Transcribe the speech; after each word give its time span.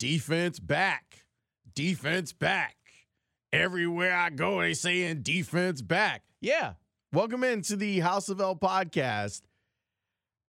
defense 0.00 0.58
back, 0.58 1.26
defense 1.74 2.32
back. 2.32 2.74
Everywhere 3.52 4.16
I 4.16 4.30
go, 4.30 4.62
they 4.62 4.72
saying 4.72 5.20
defense 5.20 5.82
back. 5.82 6.22
Yeah. 6.40 6.72
Welcome 7.12 7.44
into 7.44 7.76
the 7.76 8.00
House 8.00 8.30
of 8.30 8.40
L 8.40 8.56
podcast, 8.56 9.42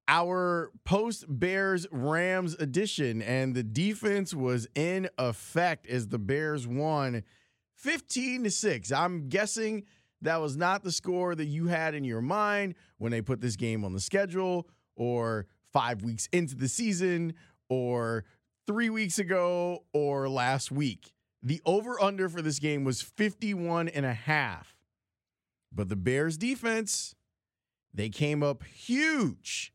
our 0.08 0.72
post 0.86 1.26
Bears 1.28 1.86
Rams 1.92 2.54
edition. 2.56 3.22
And 3.22 3.54
the 3.54 3.64
defense 3.64 4.34
was 4.34 4.70
in 4.74 5.10
effect 5.18 5.86
as 5.86 6.08
the 6.08 6.20
Bears 6.20 6.66
won 6.66 7.24
15 7.76 8.46
to 8.46 8.52
6. 8.52 8.92
I'm 8.94 9.28
guessing 9.28 9.84
that 10.22 10.40
was 10.40 10.56
not 10.56 10.84
the 10.84 10.94
score 10.94 11.36
that 11.36 11.46
you 11.46 11.68
had 11.68 11.94
in 11.94 12.06
your 12.06 12.22
mind 12.22 12.76
when 13.00 13.12
they 13.12 13.22
put 13.22 13.42
this 13.42 13.58
game 13.58 13.84
on 13.84 13.92
the 13.92 14.00
schedule 14.00 14.70
or 14.96 15.46
five 15.74 16.04
weeks 16.04 16.30
into 16.32 16.56
the 16.56 16.70
season 16.70 17.34
or 17.68 18.24
three 18.68 18.90
weeks 18.90 19.20
ago 19.20 19.84
or 19.94 20.30
last 20.30 20.72
week. 20.72 21.14
The 21.44 21.62
over 21.66 22.02
under 22.02 22.30
for 22.30 22.42
this 22.42 22.60
game 22.60 22.84
was 22.84 23.02
51 23.02 23.88
and 23.90 24.06
a 24.06 24.14
half. 24.14 24.76
But 25.74 25.90
the 25.90 25.96
Bears 25.96 26.38
defense, 26.38 27.16
they 27.94 28.10
came 28.10 28.44
up 28.44 28.64
huge. 28.64 29.74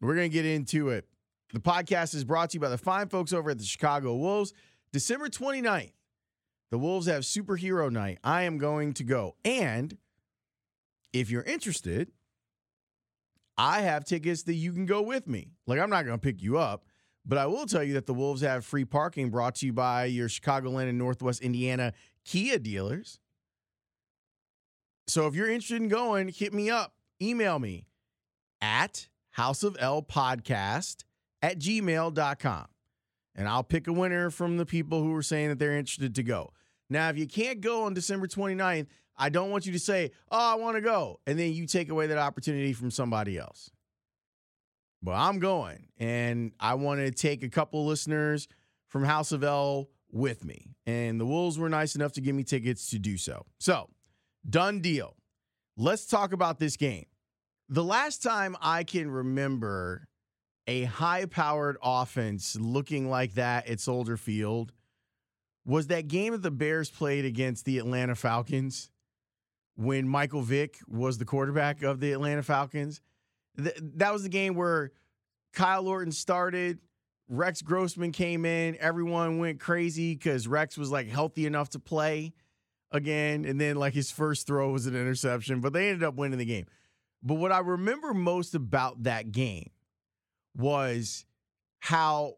We're 0.00 0.14
going 0.14 0.30
to 0.30 0.34
get 0.34 0.46
into 0.46 0.90
it. 0.90 1.06
The 1.52 1.60
podcast 1.60 2.14
is 2.14 2.24
brought 2.24 2.50
to 2.50 2.56
you 2.56 2.60
by 2.60 2.68
the 2.68 2.78
fine 2.78 3.08
folks 3.08 3.32
over 3.32 3.50
at 3.50 3.58
the 3.58 3.64
Chicago 3.64 4.14
Wolves. 4.16 4.52
December 4.92 5.28
29th, 5.28 5.92
the 6.70 6.78
Wolves 6.78 7.06
have 7.06 7.22
superhero 7.22 7.90
night. 7.90 8.18
I 8.22 8.42
am 8.42 8.58
going 8.58 8.92
to 8.94 9.04
go. 9.04 9.36
And 9.44 9.96
if 11.12 11.30
you're 11.30 11.42
interested, 11.42 12.12
I 13.58 13.82
have 13.82 14.04
tickets 14.04 14.44
that 14.44 14.54
you 14.54 14.72
can 14.72 14.86
go 14.86 15.02
with 15.02 15.26
me. 15.26 15.48
Like, 15.66 15.80
I'm 15.80 15.90
not 15.90 16.04
going 16.04 16.18
to 16.18 16.22
pick 16.22 16.42
you 16.42 16.58
up, 16.58 16.84
but 17.30 17.38
I 17.38 17.46
will 17.46 17.64
tell 17.64 17.84
you 17.84 17.94
that 17.94 18.06
the 18.06 18.12
Wolves 18.12 18.42
have 18.42 18.64
free 18.64 18.84
parking 18.84 19.30
brought 19.30 19.54
to 19.56 19.66
you 19.66 19.72
by 19.72 20.06
your 20.06 20.28
Chicagoland 20.28 20.88
and 20.88 20.98
Northwest 20.98 21.40
Indiana 21.42 21.92
Kia 22.24 22.58
dealers. 22.58 23.20
So 25.06 25.28
if 25.28 25.36
you're 25.36 25.48
interested 25.48 25.80
in 25.80 25.86
going, 25.86 26.30
hit 26.30 26.52
me 26.52 26.70
up, 26.70 26.92
email 27.22 27.60
me 27.60 27.86
at 28.60 29.08
House 29.30 29.62
of 29.62 29.76
L 29.78 30.02
podcast 30.02 31.04
at 31.40 31.60
gmail.com. 31.60 32.66
And 33.36 33.48
I'll 33.48 33.62
pick 33.62 33.86
a 33.86 33.92
winner 33.92 34.30
from 34.30 34.56
the 34.56 34.66
people 34.66 35.00
who 35.00 35.14
are 35.14 35.22
saying 35.22 35.50
that 35.50 35.60
they're 35.60 35.78
interested 35.78 36.16
to 36.16 36.24
go. 36.24 36.52
Now, 36.88 37.10
if 37.10 37.16
you 37.16 37.28
can't 37.28 37.60
go 37.60 37.84
on 37.84 37.94
December 37.94 38.26
29th, 38.26 38.88
I 39.16 39.28
don't 39.28 39.52
want 39.52 39.66
you 39.66 39.72
to 39.72 39.78
say, 39.78 40.10
oh, 40.32 40.52
I 40.52 40.56
want 40.56 40.78
to 40.78 40.80
go. 40.80 41.20
And 41.28 41.38
then 41.38 41.52
you 41.52 41.66
take 41.66 41.90
away 41.90 42.08
that 42.08 42.18
opportunity 42.18 42.72
from 42.72 42.90
somebody 42.90 43.38
else. 43.38 43.70
But 45.02 45.12
I'm 45.12 45.38
going. 45.38 45.88
And 45.98 46.52
I 46.60 46.74
want 46.74 47.00
to 47.00 47.10
take 47.10 47.42
a 47.42 47.48
couple 47.48 47.86
listeners 47.86 48.48
from 48.88 49.04
House 49.04 49.32
of 49.32 49.42
L 49.44 49.88
with 50.10 50.44
me. 50.44 50.74
And 50.86 51.20
the 51.20 51.26
Wolves 51.26 51.58
were 51.58 51.68
nice 51.68 51.94
enough 51.94 52.12
to 52.12 52.20
give 52.20 52.34
me 52.34 52.44
tickets 52.44 52.90
to 52.90 52.98
do 52.98 53.16
so. 53.16 53.46
So, 53.58 53.88
done 54.48 54.80
deal. 54.80 55.16
Let's 55.76 56.06
talk 56.06 56.32
about 56.32 56.58
this 56.58 56.76
game. 56.76 57.06
The 57.68 57.84
last 57.84 58.22
time 58.22 58.56
I 58.60 58.84
can 58.84 59.10
remember 59.10 60.08
a 60.66 60.84
high 60.84 61.24
powered 61.24 61.78
offense 61.82 62.56
looking 62.60 63.08
like 63.08 63.34
that 63.34 63.68
at 63.68 63.80
Soldier 63.80 64.16
Field 64.16 64.72
was 65.64 65.86
that 65.86 66.08
game 66.08 66.32
that 66.32 66.42
the 66.42 66.50
Bears 66.50 66.90
played 66.90 67.24
against 67.24 67.64
the 67.64 67.78
Atlanta 67.78 68.14
Falcons 68.14 68.90
when 69.76 70.08
Michael 70.08 70.42
Vick 70.42 70.78
was 70.88 71.18
the 71.18 71.24
quarterback 71.24 71.82
of 71.82 72.00
the 72.00 72.12
Atlanta 72.12 72.42
Falcons. 72.42 73.00
Th- 73.56 73.76
that 73.96 74.12
was 74.12 74.22
the 74.22 74.28
game 74.28 74.54
where 74.54 74.92
Kyle 75.52 75.86
Orton 75.88 76.12
started, 76.12 76.78
Rex 77.28 77.62
Grossman 77.62 78.12
came 78.12 78.44
in, 78.44 78.76
everyone 78.80 79.38
went 79.38 79.60
crazy 79.60 80.14
because 80.14 80.48
Rex 80.48 80.76
was 80.76 80.90
like 80.90 81.08
healthy 81.08 81.46
enough 81.46 81.70
to 81.70 81.78
play 81.78 82.32
again. 82.90 83.44
And 83.44 83.60
then, 83.60 83.76
like, 83.76 83.94
his 83.94 84.10
first 84.10 84.46
throw 84.46 84.70
was 84.70 84.86
an 84.86 84.94
interception, 84.94 85.60
but 85.60 85.72
they 85.72 85.88
ended 85.88 86.02
up 86.02 86.14
winning 86.14 86.38
the 86.38 86.44
game. 86.44 86.66
But 87.22 87.34
what 87.34 87.52
I 87.52 87.58
remember 87.58 88.14
most 88.14 88.54
about 88.54 89.02
that 89.04 89.30
game 89.30 89.70
was 90.56 91.24
how 91.80 92.36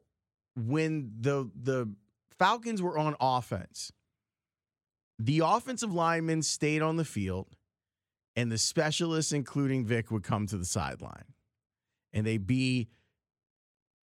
when 0.56 1.12
the 1.20 1.50
the 1.54 1.94
Falcons 2.38 2.82
were 2.82 2.98
on 2.98 3.16
offense, 3.20 3.92
the 5.18 5.40
offensive 5.44 5.92
linemen 5.92 6.42
stayed 6.42 6.82
on 6.82 6.96
the 6.96 7.04
field, 7.04 7.48
and 8.36 8.50
the 8.50 8.58
specialists, 8.58 9.32
including 9.32 9.84
Vick, 9.84 10.10
would 10.10 10.22
come 10.22 10.46
to 10.46 10.56
the 10.56 10.64
sideline. 10.64 11.24
And 12.12 12.26
they'd 12.26 12.46
be 12.46 12.88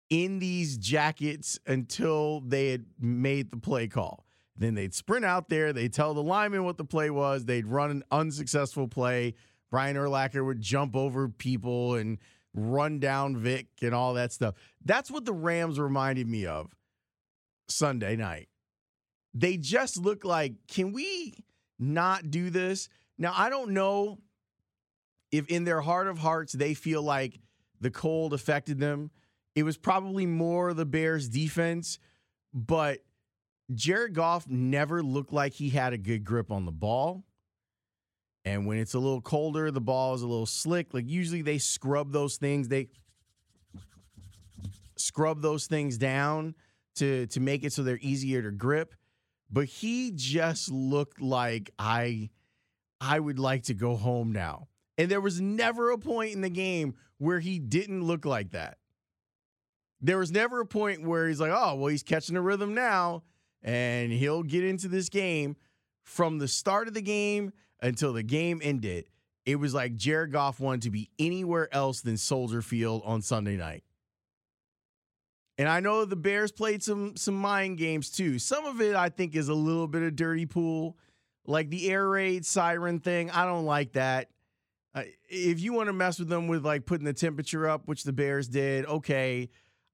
in 0.10 0.40
these 0.40 0.78
jackets 0.78 1.58
until 1.66 2.42
they 2.42 2.70
had 2.70 2.86
made 3.00 3.52
the 3.52 3.58
play 3.58 3.88
call. 3.88 4.26
Then 4.58 4.76
they'd 4.76 4.94
sprint 4.94 5.26
out 5.26 5.50
there, 5.50 5.74
they'd 5.74 5.94
tell 5.94 6.14
the 6.14 6.22
lineman 6.22 6.66
what 6.66 6.78
the 6.78 6.86
play 6.86 7.10
was, 7.10 7.46
they'd 7.46 7.66
run 7.66 7.90
an 7.90 8.04
unsuccessful 8.12 8.88
play. 8.88 9.34
Brian 9.72 9.96
Urlacher 9.96 10.46
would 10.46 10.62
jump 10.62 10.96
over 10.96 11.30
people 11.30 11.96
and 11.96 12.18
run 12.54 13.00
down 13.00 13.38
Vick 13.38 13.68
and 13.82 13.96
all 13.96 14.14
that 14.16 14.34
stuff. 14.34 14.56
That's 14.84 15.10
what 15.10 15.26
the 15.26 15.34
Rams 15.34 15.80
reminded 15.80 16.28
me 16.28 16.46
of 16.46 16.76
Sunday 17.70 18.18
night. 18.18 18.50
They 19.34 19.56
just 19.56 19.98
look 19.98 20.26
like, 20.26 20.54
can 20.68 20.92
we 20.92 21.34
not 21.80 22.30
do 22.30 22.50
this? 22.50 22.90
Now, 23.22 23.36
I 23.38 23.52
don't 23.52 23.70
know 23.70 24.18
if 25.32 25.48
in 25.48 25.64
their 25.64 25.80
heart 25.80 26.08
of 26.08 26.18
hearts 26.18 26.54
they 26.54 26.74
feel 26.74 27.04
like 27.04 27.40
the 27.80 27.92
cold 27.92 28.34
affected 28.34 28.80
them. 28.80 29.12
It 29.54 29.62
was 29.62 29.78
probably 29.78 30.26
more 30.26 30.74
the 30.74 30.88
Bears 30.88 31.30
defense, 31.30 32.00
but 32.52 32.98
Jared 33.76 34.16
Goff 34.16 34.48
never 34.48 35.04
looked 35.04 35.32
like 35.32 35.54
he 35.54 35.70
had 35.70 35.94
a 35.94 36.00
good 36.00 36.24
grip 36.24 36.52
on 36.52 36.66
the 36.66 36.72
ball. 36.72 37.24
And 38.44 38.66
when 38.66 38.80
it's 38.80 38.96
a 38.96 39.00
little 39.00 39.22
colder, 39.22 39.70
the 39.70 39.80
ball 39.80 40.16
is 40.16 40.24
a 40.24 40.28
little 40.28 40.48
slick. 40.48 40.92
Like 40.92 41.08
usually 41.08 41.44
they 41.44 41.60
scrub 41.60 42.12
those 42.12 42.38
things. 42.38 42.70
They 42.70 42.90
scrub 44.96 45.44
those 45.44 45.68
things 45.68 46.00
down 46.00 46.56
to 46.96 47.28
to 47.28 47.40
make 47.40 47.64
it 47.64 47.72
so 47.72 47.84
they're 47.84 48.00
easier 48.02 48.42
to 48.42 48.50
grip. 48.50 48.96
But 49.52 49.66
he 49.66 50.12
just 50.16 50.72
looked 50.72 51.22
like 51.22 51.70
I 51.78 52.32
I 53.02 53.20
would 53.20 53.40
like 53.40 53.64
to 53.64 53.74
go 53.74 53.98
home 53.98 54.32
now. 54.32 54.70
And 54.98 55.12
there 55.12 55.20
was 55.20 55.42
never 55.42 55.92
a 55.92 55.98
point 55.98 56.34
in 56.34 56.42
the 56.42 56.50
game 56.50 56.94
where 57.18 57.40
he 57.40 57.60
didn't 57.60 58.04
look 58.04 58.24
like 58.24 58.52
that. 58.52 58.78
There 60.00 60.18
was 60.18 60.32
never 60.32 60.62
a 60.62 60.66
point 60.66 61.04
where 61.04 61.28
he's 61.28 61.40
like, 61.40 61.52
"Oh, 61.54 61.76
well, 61.76 61.88
he's 61.88 62.04
catching 62.04 62.38
a 62.38 62.42
rhythm 62.42 62.74
now 62.74 63.24
and 63.64 64.12
he'll 64.12 64.44
get 64.44 64.64
into 64.64 64.88
this 64.88 65.10
game 65.10 65.56
from 66.04 66.40
the 66.40 66.48
start 66.48 66.88
of 66.88 66.94
the 66.94 67.02
game 67.02 67.54
until 67.82 68.14
the 68.14 68.24
game 68.24 68.62
ended, 68.64 69.06
it 69.46 69.56
was 69.56 69.74
like 69.74 69.96
Jared 69.96 70.32
Goff 70.32 70.60
wanted 70.60 70.84
to 70.84 70.92
be 70.92 71.10
anywhere 71.20 71.74
else 71.74 72.02
than 72.02 72.18
Soldier 72.18 72.62
Field 72.62 73.02
on 73.06 73.22
Sunday 73.22 73.58
night. 73.58 73.84
And 75.58 75.68
I 75.68 75.80
know 75.80 76.06
the 76.06 76.16
Bears 76.16 76.52
played 76.52 76.82
some 76.82 77.16
some 77.18 77.36
mind 77.36 77.78
games 77.78 78.10
too. 78.10 78.40
Some 78.40 78.66
of 78.66 78.82
it 78.82 78.96
I 78.96 79.10
think 79.10 79.36
is 79.36 79.50
a 79.50 79.54
little 79.54 79.88
bit 79.88 80.02
of 80.02 80.16
dirty 80.16 80.46
pool, 80.46 80.98
like 81.46 81.70
the 81.70 81.90
air 81.90 82.08
raid 82.08 82.46
siren 82.46 83.00
thing. 83.00 83.30
I 83.32 83.46
don't 83.46 83.66
like 83.66 83.94
that. 83.94 84.30
Uh, 84.94 85.04
if 85.30 85.62
you 85.62 85.74
want 85.74 85.88
to 85.88 85.94
mess 85.94 86.20
with 86.20 86.28
them 86.28 86.48
with 86.48 86.66
like 86.66 86.86
putting 86.86 87.06
the 87.06 87.14
temperature 87.14 87.68
up, 87.68 87.88
which 87.88 88.04
the 88.04 88.14
Bears 88.14 88.48
did, 88.48 88.86
okay. 88.86 89.50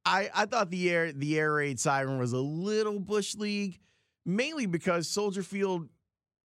I 0.06 0.30
I 0.34 0.46
thought 0.46 0.70
the 0.70 0.90
air 0.90 1.12
the 1.12 1.38
air 1.38 1.54
raid 1.54 1.80
siren 1.80 2.18
was 2.18 2.34
a 2.34 2.40
little 2.40 3.00
bush 3.00 3.36
league, 3.36 3.80
mainly 4.26 4.66
because 4.66 5.08
Soldier 5.08 5.44
Field 5.44 5.90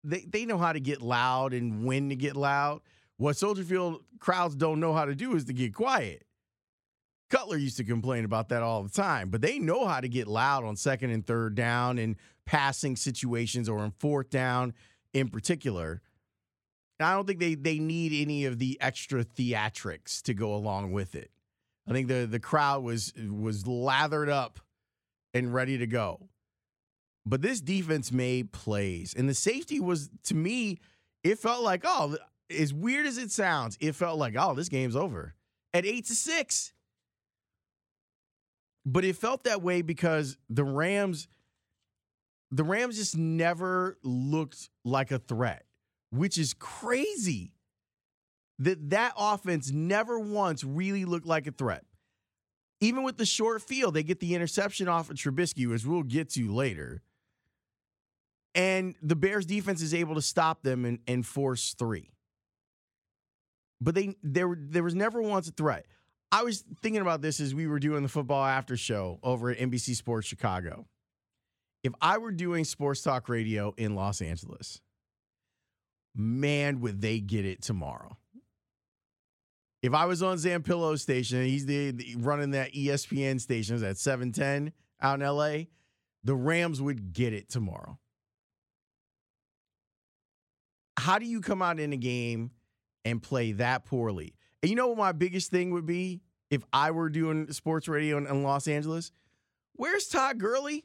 they, 0.04 0.20
they 0.28 0.44
know 0.44 0.58
how 0.58 0.72
to 0.72 0.80
get 0.80 1.00
loud 1.00 1.54
and 1.54 1.84
when 1.84 2.08
to 2.08 2.16
get 2.16 2.36
loud. 2.36 2.80
What 3.16 3.36
Soldier 3.36 3.62
Field 3.62 4.02
crowds 4.18 4.56
don't 4.56 4.80
know 4.80 4.92
how 4.92 5.04
to 5.04 5.14
do 5.14 5.36
is 5.36 5.44
to 5.44 5.52
get 5.52 5.74
quiet. 5.74 6.24
Cutler 7.30 7.56
used 7.56 7.78
to 7.78 7.84
complain 7.84 8.24
about 8.24 8.50
that 8.50 8.62
all 8.62 8.82
the 8.82 8.90
time, 8.90 9.30
but 9.30 9.40
they 9.40 9.58
know 9.58 9.86
how 9.86 10.00
to 10.00 10.08
get 10.08 10.26
loud 10.26 10.64
on 10.64 10.76
second 10.76 11.10
and 11.10 11.26
third 11.26 11.54
down 11.54 11.98
in 11.98 12.16
passing 12.44 12.96
situations 12.96 13.68
or 13.68 13.84
in 13.84 13.92
fourth 13.92 14.28
down 14.28 14.74
in 15.12 15.28
particular. 15.28 16.02
And 16.98 17.06
I 17.06 17.14
don't 17.14 17.26
think 17.26 17.40
they 17.40 17.54
they 17.54 17.78
need 17.78 18.12
any 18.12 18.44
of 18.44 18.58
the 18.58 18.78
extra 18.80 19.24
theatrics 19.24 20.22
to 20.22 20.34
go 20.34 20.54
along 20.54 20.92
with 20.92 21.14
it. 21.14 21.30
I 21.88 21.92
think 21.92 22.08
the 22.08 22.26
the 22.26 22.40
crowd 22.40 22.82
was 22.82 23.12
was 23.28 23.66
lathered 23.66 24.28
up 24.28 24.60
and 25.34 25.52
ready 25.52 25.78
to 25.78 25.86
go. 25.86 26.28
But 27.24 27.42
this 27.42 27.60
defense 27.60 28.10
made 28.10 28.52
plays. 28.52 29.14
And 29.16 29.28
the 29.28 29.34
safety 29.34 29.80
was, 29.80 30.10
to 30.24 30.34
me, 30.34 30.78
it 31.22 31.38
felt 31.38 31.62
like, 31.62 31.82
oh, 31.84 32.16
as 32.50 32.74
weird 32.74 33.06
as 33.06 33.16
it 33.16 33.30
sounds, 33.30 33.78
it 33.80 33.94
felt 33.94 34.18
like, 34.18 34.34
oh, 34.36 34.54
this 34.54 34.68
game's 34.68 34.96
over 34.96 35.34
at 35.72 35.86
eight 35.86 36.06
to 36.06 36.14
six. 36.14 36.72
But 38.84 39.04
it 39.04 39.16
felt 39.16 39.44
that 39.44 39.62
way 39.62 39.82
because 39.82 40.36
the 40.50 40.64
Rams, 40.64 41.28
the 42.52 42.64
Rams 42.64 42.98
just 42.98 43.16
never 43.16 43.96
looked 44.04 44.68
like 44.84 45.10
a 45.10 45.18
threat, 45.18 45.64
which 46.10 46.36
is 46.36 46.54
crazy. 46.54 47.54
That 48.58 48.90
that 48.90 49.14
offense 49.16 49.72
never 49.72 50.20
once 50.20 50.62
really 50.62 51.04
looked 51.04 51.26
like 51.26 51.46
a 51.46 51.50
threat. 51.50 51.84
Even 52.80 53.02
with 53.02 53.16
the 53.16 53.24
short 53.24 53.62
field, 53.62 53.94
they 53.94 54.02
get 54.02 54.20
the 54.20 54.34
interception 54.34 54.86
off 54.86 55.10
of 55.10 55.16
Trubisky, 55.16 55.68
which 55.68 55.84
we'll 55.84 56.02
get 56.02 56.28
to 56.30 56.52
later. 56.52 57.02
And 58.54 58.94
the 59.02 59.16
Bears 59.16 59.46
defense 59.46 59.80
is 59.80 59.94
able 59.94 60.14
to 60.16 60.22
stop 60.22 60.62
them 60.62 60.84
and, 60.84 60.98
and 61.08 61.24
force 61.24 61.74
three. 61.74 62.10
But 63.80 63.94
they 63.94 64.14
there 64.22 64.54
there 64.56 64.82
was 64.82 64.94
never 64.94 65.22
once 65.22 65.48
a 65.48 65.52
threat. 65.52 65.86
I 66.30 66.42
was 66.42 66.64
thinking 66.82 67.00
about 67.00 67.22
this 67.22 67.40
as 67.40 67.54
we 67.54 67.66
were 67.66 67.78
doing 67.78 68.02
the 68.02 68.08
football 68.08 68.44
after 68.44 68.76
show 68.76 69.18
over 69.22 69.50
at 69.50 69.58
NBC 69.58 69.96
Sports 69.96 70.28
Chicago. 70.28 70.86
If 71.82 71.92
I 72.00 72.18
were 72.18 72.32
doing 72.32 72.64
sports 72.64 73.02
talk 73.02 73.28
radio 73.28 73.74
in 73.76 73.94
Los 73.94 74.22
Angeles, 74.22 74.80
man, 76.14 76.80
would 76.80 77.00
they 77.00 77.20
get 77.20 77.44
it 77.44 77.62
tomorrow. 77.62 78.16
If 79.82 79.94
I 79.94 80.04
was 80.04 80.22
on 80.22 80.36
Zampillo's 80.36 81.02
station, 81.02 81.44
he's 81.44 81.66
the, 81.66 81.90
the 81.90 82.14
running 82.18 82.52
that 82.52 82.72
ESPN 82.72 83.40
station 83.40 83.82
at 83.82 83.98
710 83.98 84.72
out 85.00 85.20
in 85.20 85.26
LA, 85.26 85.64
the 86.22 86.36
Rams 86.36 86.80
would 86.80 87.12
get 87.12 87.32
it 87.32 87.48
tomorrow. 87.48 87.98
How 90.96 91.18
do 91.18 91.26
you 91.26 91.40
come 91.40 91.62
out 91.62 91.80
in 91.80 91.92
a 91.92 91.96
game 91.96 92.52
and 93.04 93.20
play 93.20 93.52
that 93.52 93.84
poorly? 93.84 94.36
And 94.62 94.70
you 94.70 94.76
know 94.76 94.86
what 94.86 94.98
my 94.98 95.10
biggest 95.10 95.50
thing 95.50 95.72
would 95.72 95.86
be 95.86 96.20
if 96.48 96.62
I 96.72 96.92
were 96.92 97.08
doing 97.08 97.50
sports 97.50 97.88
radio 97.88 98.18
in, 98.18 98.28
in 98.28 98.44
Los 98.44 98.68
Angeles? 98.68 99.10
Where's 99.72 100.06
Todd 100.06 100.38
Gurley? 100.38 100.84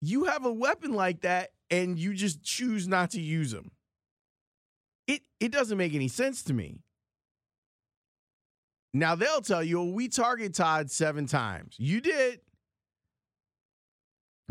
You 0.00 0.24
have 0.24 0.44
a 0.44 0.52
weapon 0.52 0.92
like 0.94 1.22
that 1.22 1.50
and 1.70 1.98
you 1.98 2.14
just 2.14 2.42
choose 2.42 2.88
not 2.88 3.10
to 3.10 3.20
use 3.20 3.52
them. 3.52 3.70
It 5.06 5.22
it 5.38 5.52
doesn't 5.52 5.76
make 5.76 5.94
any 5.94 6.08
sense 6.08 6.42
to 6.44 6.54
me. 6.54 6.80
Now 8.92 9.14
they'll 9.14 9.40
tell 9.40 9.62
you, 9.62 9.80
well, 9.80 9.92
we 9.92 10.08
target 10.08 10.54
Todd 10.54 10.90
seven 10.90 11.26
times. 11.26 11.76
You 11.78 12.00
did, 12.00 12.40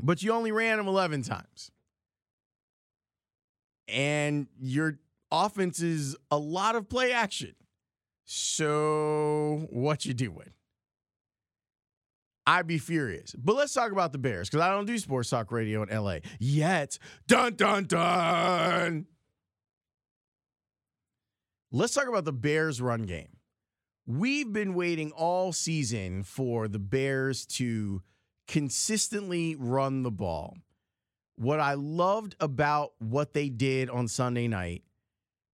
but 0.01 0.23
you 0.23 0.31
only 0.31 0.51
ran 0.51 0.79
him 0.79 0.87
11 0.87 1.23
times. 1.23 1.71
And 3.87 4.47
your 4.59 4.99
offense 5.31 5.81
is 5.81 6.15
a 6.31 6.37
lot 6.37 6.75
of 6.75 6.87
play 6.87 7.11
action. 7.11 7.55
So 8.25 9.67
what 9.71 10.05
you 10.05 10.13
doing? 10.13 10.51
I'd 12.49 12.65
be 12.65 12.79
furious. 12.79 13.35
But 13.37 13.55
let's 13.55 13.75
talk 13.75 13.91
about 13.91 14.11
the 14.11 14.17
Bears 14.17 14.49
because 14.49 14.65
I 14.65 14.71
don't 14.71 14.87
do 14.87 14.97
sports 14.97 15.29
talk 15.29 15.51
radio 15.51 15.83
in 15.83 15.95
LA 15.95 16.17
yet. 16.39 16.97
Dun 17.27 17.53
dun 17.53 17.85
dun. 17.85 19.05
Let's 21.71 21.93
talk 21.93 22.07
about 22.07 22.25
the 22.25 22.33
Bears 22.33 22.81
run 22.81 23.03
game. 23.03 23.37
We've 24.07 24.51
been 24.51 24.73
waiting 24.73 25.11
all 25.11 25.53
season 25.53 26.23
for 26.23 26.67
the 26.67 26.79
Bears 26.79 27.45
to 27.45 28.01
consistently 28.47 29.55
run 29.55 30.01
the 30.01 30.09
ball. 30.09 30.57
What 31.35 31.59
I 31.59 31.75
loved 31.75 32.35
about 32.39 32.93
what 32.97 33.33
they 33.33 33.49
did 33.49 33.91
on 33.91 34.07
Sunday 34.07 34.47
night 34.47 34.83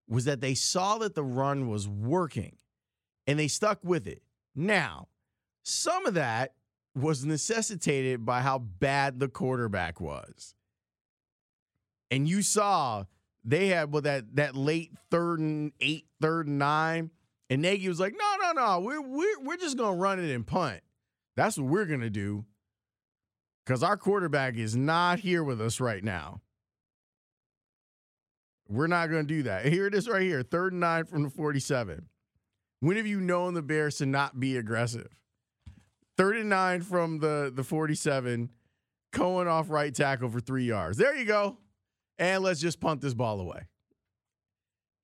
was 0.06 0.26
that 0.26 0.40
they 0.40 0.55
saw 0.55 0.99
that 0.99 1.17
the 1.17 1.25
run 1.25 1.69
was 1.69 1.88
working 1.88 2.55
and 3.26 3.37
they 3.37 3.49
stuck 3.49 3.81
with 3.82 4.06
it. 4.06 4.23
Now, 4.55 5.08
some 5.64 6.06
of 6.06 6.14
that 6.14 6.55
was 6.94 7.25
necessitated 7.25 8.25
by 8.25 8.41
how 8.41 8.58
bad 8.58 9.19
the 9.19 9.29
quarterback 9.29 10.00
was. 10.00 10.55
And 12.11 12.29
you 12.29 12.43
saw 12.43 13.05
they 13.44 13.69
had 13.69 13.93
well 13.93 14.02
that 14.02 14.37
that 14.37 14.55
late 14.55 14.93
third 15.11 15.41
and 15.41 15.73
eight, 15.81 16.06
third 16.20 16.46
and 16.46 16.58
nine, 16.58 17.11
and 17.50 17.62
Nagy 17.62 17.88
was 17.88 18.00
like, 18.00 18.14
"No, 18.17 18.37
no, 18.41 18.52
no, 18.52 18.81
we're 18.81 19.00
we're 19.00 19.41
we're 19.41 19.56
just 19.56 19.76
gonna 19.76 19.96
run 19.96 20.19
it 20.19 20.32
and 20.32 20.46
punt. 20.46 20.81
That's 21.37 21.58
what 21.58 21.67
we're 21.67 21.87
gonna 21.87 22.11
do." 22.11 22.44
Because 23.64 23.82
our 23.82 23.97
quarterback 23.97 24.56
is 24.56 24.76
not 24.76 25.19
here 25.19 25.43
with 25.43 25.61
us 25.61 25.81
right 25.81 26.05
now. 26.05 26.43
We're 28.69 28.87
not 28.87 29.06
to 29.11 29.23
do 29.23 29.43
that. 29.44 29.67
Here 29.67 29.87
it 29.87 29.94
is 29.94 30.08
right 30.08 30.23
here 30.23 30.43
third 30.43 30.73
and 30.73 30.81
nine 30.81 31.05
from 31.05 31.23
the 31.23 31.31
47. 31.31 32.08
When 32.81 32.97
have 32.97 33.06
you 33.06 33.20
known 33.20 33.55
the 33.55 33.62
Bears 33.62 33.97
to 33.99 34.06
not 34.06 34.40
be 34.40 34.56
aggressive? 34.56 35.08
Third 36.16 36.37
and 36.37 36.49
nine 36.49 36.81
from 36.81 37.19
the, 37.19 37.52
the 37.55 37.64
47. 37.64 38.50
Cohen 39.12 39.49
off 39.49 39.70
right 39.70 39.94
tackle 39.94 40.28
for 40.28 40.40
three 40.40 40.64
yards. 40.64 40.99
There 40.99 41.16
you 41.16 41.25
go. 41.25 41.58
And 42.19 42.43
let's 42.43 42.61
just 42.61 42.81
punt 42.81 43.00
this 43.00 43.14
ball 43.14 43.40
away. 43.40 43.66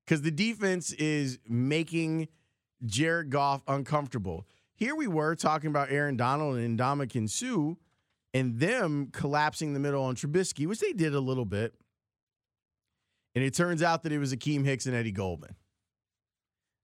Because 0.05 0.23
the 0.23 0.31
defense 0.31 0.93
is 0.93 1.39
making 1.49 2.29
Jared 2.85 3.31
Goff 3.31 3.63
uncomfortable. 3.69 4.47
Here 4.75 4.95
we 4.95 5.07
were 5.07 5.35
talking 5.35 5.69
about 5.69 5.91
Aaron 5.91 6.17
Donald 6.17 6.57
and 6.57 6.79
Ndamukong 6.79 7.29
Suh 7.29 7.77
and 8.33 8.59
them 8.59 9.11
collapsing 9.13 9.75
the 9.75 9.81
middle 9.81 10.03
on 10.03 10.15
Trubisky, 10.15 10.67
which 10.67 10.81
they 10.81 10.93
did 10.93 11.15
a 11.15 11.21
little 11.21 11.45
bit. 11.45 11.75
And 13.35 13.45
it 13.45 13.55
turns 13.55 13.83
out 13.83 14.03
that 14.03 14.13
it 14.13 14.19
was 14.19 14.35
Akiem 14.35 14.65
Hicks 14.65 14.87
and 14.87 14.95
Eddie 14.95 15.13
Goldman 15.13 15.55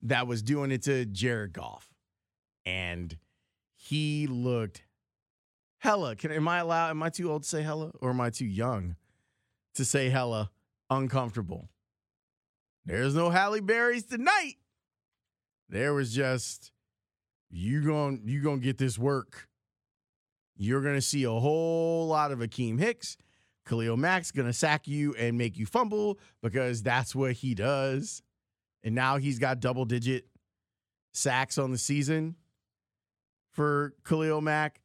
that 0.02 0.26
was 0.26 0.42
doing 0.42 0.70
it 0.70 0.82
to 0.82 1.04
Jared 1.06 1.52
Goff. 1.52 1.88
And 2.64 3.16
he 3.88 4.26
looked 4.26 4.82
hella. 5.78 6.16
Can 6.16 6.32
am 6.32 6.48
I 6.48 6.58
allowed? 6.58 6.90
Am 6.90 7.02
I 7.02 7.08
too 7.08 7.30
old 7.30 7.44
to 7.44 7.48
say 7.48 7.62
hella, 7.62 7.92
or 8.00 8.10
am 8.10 8.20
I 8.20 8.30
too 8.30 8.46
young 8.46 8.96
to 9.74 9.84
say 9.84 10.08
hella 10.08 10.50
uncomfortable? 10.90 11.68
There's 12.84 13.14
no 13.14 13.30
Halle 13.30 13.60
Berry's 13.60 14.04
tonight. 14.04 14.54
There 15.68 15.94
was 15.94 16.12
just 16.12 16.72
you 17.48 17.82
going 17.82 18.22
you 18.24 18.42
gonna 18.42 18.58
get 18.58 18.78
this 18.78 18.98
work. 18.98 19.48
You're 20.56 20.82
gonna 20.82 21.00
see 21.00 21.22
a 21.22 21.30
whole 21.30 22.08
lot 22.08 22.32
of 22.32 22.40
Akiem 22.40 22.80
Hicks. 22.80 23.16
Khalil 23.66 23.96
Mack's 23.96 24.32
gonna 24.32 24.52
sack 24.52 24.88
you 24.88 25.14
and 25.14 25.38
make 25.38 25.56
you 25.56 25.64
fumble 25.64 26.18
because 26.42 26.82
that's 26.82 27.14
what 27.14 27.32
he 27.32 27.54
does. 27.54 28.22
And 28.82 28.96
now 28.96 29.18
he's 29.18 29.38
got 29.38 29.60
double 29.60 29.84
digit 29.84 30.26
sacks 31.12 31.56
on 31.56 31.70
the 31.70 31.78
season 31.78 32.34
for 33.56 33.94
Khalil 34.04 34.40
Mack. 34.40 34.80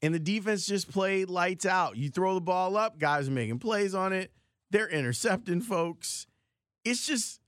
And 0.00 0.14
the 0.14 0.18
defense 0.18 0.64
just 0.64 0.90
played 0.90 1.28
lights 1.28 1.66
out. 1.66 1.96
You 1.96 2.08
throw 2.08 2.34
the 2.34 2.40
ball 2.40 2.76
up, 2.76 2.98
guys 2.98 3.28
are 3.28 3.32
making 3.32 3.58
plays 3.58 3.94
on 3.94 4.14
it. 4.14 4.32
They're 4.70 4.88
intercepting 4.88 5.60
folks. 5.60 6.26
It's 6.84 7.06
just, 7.06 7.40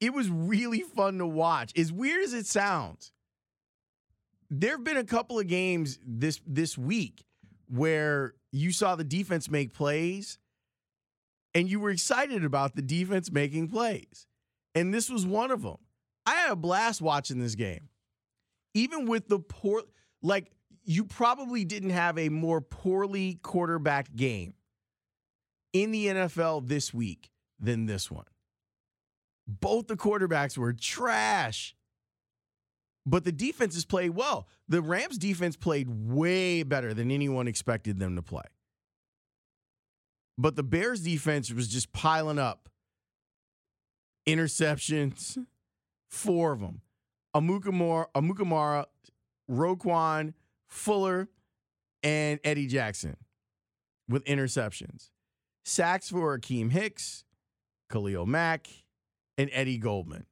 it 0.00 0.12
was 0.12 0.30
really 0.30 0.82
fun 0.82 1.18
to 1.18 1.26
watch. 1.26 1.76
As 1.76 1.90
weird 1.90 2.22
as 2.22 2.32
it 2.32 2.46
sounds, 2.46 3.10
there 4.50 4.72
have 4.72 4.84
been 4.84 4.98
a 4.98 5.04
couple 5.04 5.40
of 5.40 5.48
games 5.48 5.98
this 6.06 6.40
this 6.46 6.78
week 6.78 7.24
where 7.68 8.34
you 8.52 8.70
saw 8.70 8.94
the 8.94 9.02
defense 9.02 9.50
make 9.50 9.72
plays 9.72 10.38
and 11.54 11.68
you 11.68 11.80
were 11.80 11.90
excited 11.90 12.44
about 12.44 12.76
the 12.76 12.82
defense 12.82 13.32
making 13.32 13.68
plays. 13.68 14.26
And 14.74 14.92
this 14.92 15.08
was 15.08 15.26
one 15.26 15.50
of 15.50 15.62
them. 15.62 15.78
I 16.26 16.34
had 16.34 16.52
a 16.52 16.56
blast 16.56 17.00
watching 17.00 17.40
this 17.40 17.54
game 17.54 17.88
even 18.74 19.06
with 19.06 19.28
the 19.28 19.38
poor, 19.38 19.82
like 20.22 20.50
you 20.84 21.04
probably 21.04 21.64
didn't 21.64 21.90
have 21.90 22.18
a 22.18 22.28
more 22.28 22.60
poorly 22.60 23.38
quarterbacked 23.42 24.14
game 24.14 24.54
in 25.72 25.90
the 25.92 26.06
NFL 26.06 26.68
this 26.68 26.92
week 26.92 27.30
than 27.58 27.86
this 27.86 28.10
one. 28.10 28.26
Both 29.46 29.86
the 29.86 29.96
quarterbacks 29.96 30.58
were 30.58 30.72
trash. 30.72 31.74
But 33.06 33.24
the 33.24 33.32
defenses 33.32 33.84
played 33.84 34.10
well. 34.10 34.48
The 34.68 34.80
Rams 34.80 35.18
defense 35.18 35.56
played 35.56 35.88
way 35.90 36.62
better 36.62 36.94
than 36.94 37.10
anyone 37.10 37.46
expected 37.48 37.98
them 37.98 38.16
to 38.16 38.22
play. 38.22 38.44
But 40.38 40.56
the 40.56 40.62
Bears 40.62 41.02
defense 41.02 41.52
was 41.52 41.68
just 41.68 41.92
piling 41.92 42.38
up 42.38 42.68
interceptions, 44.26 45.38
four 46.08 46.52
of 46.52 46.60
them. 46.60 46.80
Amukamara, 47.34 48.06
Amukamara, 48.14 48.86
Roquan, 49.50 50.34
Fuller, 50.68 51.28
and 52.02 52.38
Eddie 52.44 52.66
Jackson 52.66 53.16
with 54.08 54.24
interceptions. 54.24 55.10
Sacks 55.64 56.10
for 56.10 56.38
Akiem 56.38 56.70
Hicks, 56.70 57.24
Khalil 57.90 58.26
Mack, 58.26 58.68
and 59.38 59.50
Eddie 59.52 59.78
Goldman. 59.78 60.26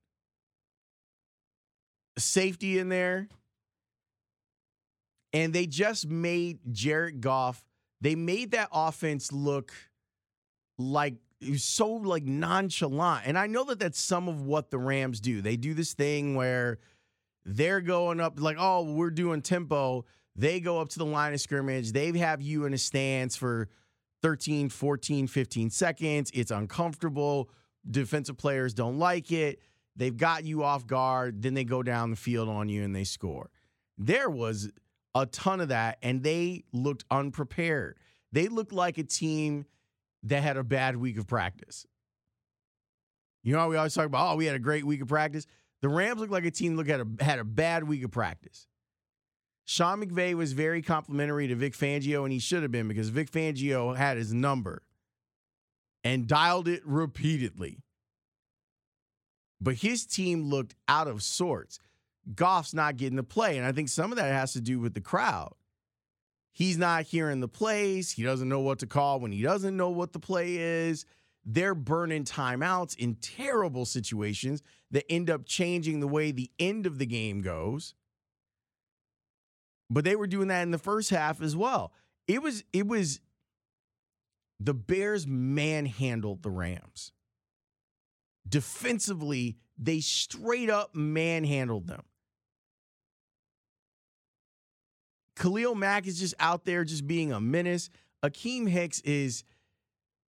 Safety 2.19 2.79
in 2.79 2.89
there. 2.89 3.29
And 5.33 5.55
they 5.55 5.67
just 5.67 6.07
made 6.07 6.59
Jared 6.71 7.23
Goff, 7.23 7.65
they 8.03 8.15
made 8.15 8.51
that 8.51 8.69
offense 8.71 9.33
look 9.33 9.73
like 10.77 11.15
so 11.57 11.89
like 11.95 12.25
nonchalant. 12.25 13.27
And 13.27 13.39
I 13.39 13.47
know 13.47 13.65
that 13.65 13.79
that's 13.79 13.99
some 13.99 14.29
of 14.29 14.43
what 14.43 14.71
the 14.71 14.79
Rams 14.79 15.21
do. 15.21 15.41
They 15.41 15.57
do 15.57 15.73
this 15.73 15.95
thing 15.95 16.35
where 16.35 16.79
they're 17.45 17.81
going 17.81 18.21
up 18.21 18.41
like, 18.41 18.57
oh, 18.59 18.93
we're 18.93 19.11
doing 19.11 19.43
tempo. 19.43 20.05
They 20.37 20.61
go 20.61 20.81
up 20.81 20.89
to 20.91 20.99
the 20.99 21.07
line 21.07 21.35
of 21.35 21.41
scrimmage. 21.41 21.93
They 21.93 22.17
have 22.19 22.41
you 22.41 22.65
in 22.65 22.75
a 22.75 22.79
stance 22.79 23.37
for 23.37 23.69
13, 24.23 24.69
14, 24.69 25.27
15 25.27 25.71
seconds. 25.71 26.31
It's 26.33 26.51
uncomfortable. 26.51 27.51
Defensive 27.91 28.39
players 28.39 28.75
don't 28.75 28.99
like 28.99 29.33
it. 29.33 29.61
They've 29.97 30.17
got 30.17 30.45
you 30.45 30.63
off 30.63 30.87
guard. 30.87 31.43
Then 31.43 31.55
they 31.55 31.65
go 31.65 31.83
down 31.83 32.11
the 32.11 32.17
field 32.17 32.49
on 32.49 32.69
you 32.69 32.83
and 32.85 32.95
they 32.95 33.05
score. 33.05 33.51
There 33.99 34.31
was 34.31 34.71
a 35.15 35.27
ton 35.27 35.61
of 35.61 35.69
that, 35.69 35.99
and 36.03 36.23
they 36.23 36.65
looked 36.73 37.05
unprepared. 37.11 37.99
They 38.33 38.49
looked 38.49 38.73
like 38.73 38.97
a 38.97 39.03
team 39.03 39.67
that 40.23 40.43
had 40.43 40.57
a 40.57 40.65
bad 40.65 40.97
week 40.97 41.19
of 41.19 41.27
practice. 41.27 41.87
You 43.43 43.53
know, 43.53 43.59
how 43.59 43.69
we 43.69 43.77
always 43.77 43.93
talk 43.93 44.07
about, 44.07 44.33
oh, 44.33 44.37
we 44.37 44.47
had 44.47 44.55
a 44.55 44.61
great 44.61 44.87
week 44.87 45.03
of 45.03 45.09
practice. 45.09 45.47
The 45.83 45.89
Rams 45.89 46.21
looked 46.21 46.33
like 46.33 46.47
a 46.47 46.51
team 46.51 46.77
that 46.77 46.89
a, 47.01 47.25
had 47.25 47.39
a 47.39 47.45
bad 47.45 47.85
week 47.85 48.05
of 48.05 48.11
practice. 48.13 48.67
Sean 49.65 50.03
McVay 50.03 50.35
was 50.35 50.53
very 50.53 50.81
complimentary 50.81 51.49
to 51.49 51.55
Vic 51.55 51.75
Fangio, 51.75 52.23
and 52.23 52.33
he 52.33 52.39
should 52.39 52.63
have 52.63 52.73
been 52.73 52.89
because 52.89 53.11
Vic 53.11 53.31
Fangio 53.31 53.97
had 53.97 54.17
his 54.17 54.33
number 54.33 54.83
and 56.05 56.27
dialed 56.27 56.69
it 56.69 56.83
repeatedly. 56.85 57.79
But 59.61 59.77
his 59.77 60.05
team 60.05 60.45
looked 60.45 60.75
out 60.89 61.07
of 61.07 61.23
sorts. 61.23 61.79
Goff's 62.35 62.75
not 62.75 62.97
getting 62.97 63.17
the 63.17 63.23
play. 63.23 63.57
And 63.57 63.67
I 63.67 63.73
think 63.73 63.89
some 63.89 64.11
of 64.11 64.19
that 64.19 64.33
has 64.33 64.53
to 64.55 64.61
do 64.61 64.81
with 64.81 64.95
the 64.95 65.01
crowd. 65.01 65.55
He's 66.53 66.77
not 66.77 67.05
hearing 67.05 67.41
the 67.41 67.49
plays. 67.49 68.11
He 68.13 68.23
doesn't 68.23 68.49
know 68.49 68.61
what 68.61 68.81
to 68.81 68.87
call 68.87 69.21
when 69.21 69.33
he 69.33 69.43
doesn't 69.43 69.77
know 69.77 69.91
what 69.91 70.13
the 70.13 70.19
play 70.19 70.57
is. 70.57 71.07
They're 71.45 71.75
burning 71.75 72.25
timeouts 72.25 72.97
in 72.97 73.17
terrible 73.17 73.85
situations 73.85 74.63
that 74.91 75.11
end 75.11 75.29
up 75.29 75.45
changing 75.45 76.01
the 76.01 76.09
way 76.09 76.31
the 76.31 76.51
end 76.59 76.87
of 76.87 76.99
the 76.99 77.07
game 77.07 77.41
goes. 77.41 77.95
But 79.91 80.05
they 80.05 80.17
were 80.17 80.27
doing 80.27 80.49
that 80.49 80.63
in 80.63 80.71
the 80.71 80.79
first 80.79 81.11
half 81.11 81.43
as 81.43 81.57
well. 81.57 81.93
It 82.29 82.43
was 82.43 82.65
it 82.73 82.87
was 82.87 83.21
the 84.61 84.75
Bears 84.75 85.27
manhandled 85.27 86.43
the 86.43 86.51
Rams. 86.51 87.13
Defensively, 88.49 89.57
they 89.77 90.01
straight 90.01 90.71
up 90.71 90.95
manhandled 90.95 91.89
them. 91.89 92.03
Khalil 95.37 95.75
Mack 95.75 96.07
is 96.07 96.21
just 96.21 96.35
out 96.39 96.65
there 96.65 96.85
just 96.85 97.07
being 97.07 97.33
a 97.33 97.41
menace. 97.41 97.91
Akiem 98.23 98.69
Hicks 98.69 99.01
is 99.01 99.43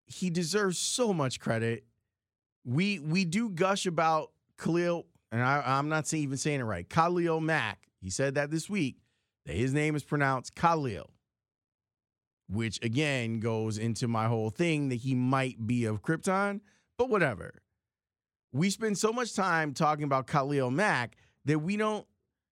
he 0.07 0.29
deserves 0.29 0.77
so 0.77 1.13
much 1.13 1.39
credit. 1.39 1.83
We 2.65 3.00
we 3.00 3.25
do 3.25 3.50
gush 3.50 3.86
about 3.86 4.31
Khalil, 4.57 5.05
and 5.31 5.41
I, 5.41 5.79
am 5.79 5.89
not 5.89 6.13
even 6.13 6.38
saying 6.38 6.60
it 6.60 6.63
right. 6.63 6.89
Khalil 6.89 7.41
Mack. 7.41 7.88
He 8.00 8.10
said 8.10 8.36
that 8.36 8.51
this 8.51 8.69
week 8.69 8.98
that 9.45 9.55
his 9.55 9.74
name 9.74 9.95
is 9.95 10.03
pronounced 10.03 10.55
Khalil, 10.55 11.10
which 12.50 12.79
again 12.83 13.39
goes 13.39 13.77
into 13.77 14.07
my 14.07 14.27
whole 14.27 14.50
thing 14.50 14.89
that 14.89 14.95
he 14.95 15.15
might 15.15 15.65
be 15.65 15.86
of 15.86 16.01
Krypton, 16.01 16.62
but 16.98 17.10
whatever. 17.10 17.62
We 18.51 18.69
spend 18.69 18.98
so 18.98 19.12
much 19.12 19.33
time 19.33 19.74
talking 19.74 20.03
about 20.03 20.27
Khalil 20.27 20.69
Mack 20.69 21.17
that 21.45 21.60
we 21.60 21.75
don't 21.75 22.05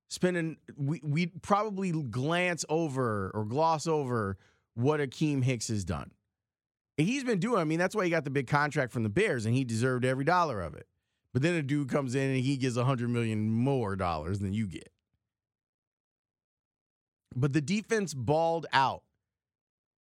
spending 0.09 0.57
we 0.75 0.99
we 1.03 1.27
probably 1.27 1.91
glance 1.91 2.65
over 2.69 3.31
or 3.33 3.45
gloss 3.45 3.87
over 3.87 4.37
what 4.73 4.99
Akiem 4.99 5.43
Hicks 5.43 5.69
has 5.69 5.85
done. 5.85 6.11
He's 6.97 7.23
been 7.23 7.39
doing, 7.39 7.59
I 7.59 7.63
mean, 7.63 7.79
that's 7.79 7.95
why 7.95 8.03
he 8.03 8.09
got 8.09 8.25
the 8.25 8.29
big 8.29 8.47
contract 8.47 8.91
from 8.91 9.03
the 9.03 9.09
Bears 9.09 9.45
and 9.45 9.55
he 9.55 9.63
deserved 9.63 10.05
every 10.05 10.25
dollar 10.25 10.61
of 10.61 10.75
it. 10.75 10.87
But 11.33 11.41
then 11.41 11.55
a 11.55 11.61
dude 11.61 11.89
comes 11.89 12.15
in 12.15 12.29
and 12.29 12.39
he 12.39 12.57
gives 12.57 12.77
a 12.77 12.83
hundred 12.83 13.09
million 13.09 13.49
more 13.49 13.95
dollars 13.95 14.39
than 14.39 14.53
you 14.53 14.67
get. 14.67 14.89
But 17.35 17.53
the 17.53 17.61
defense 17.61 18.13
balled 18.13 18.65
out. 18.73 19.03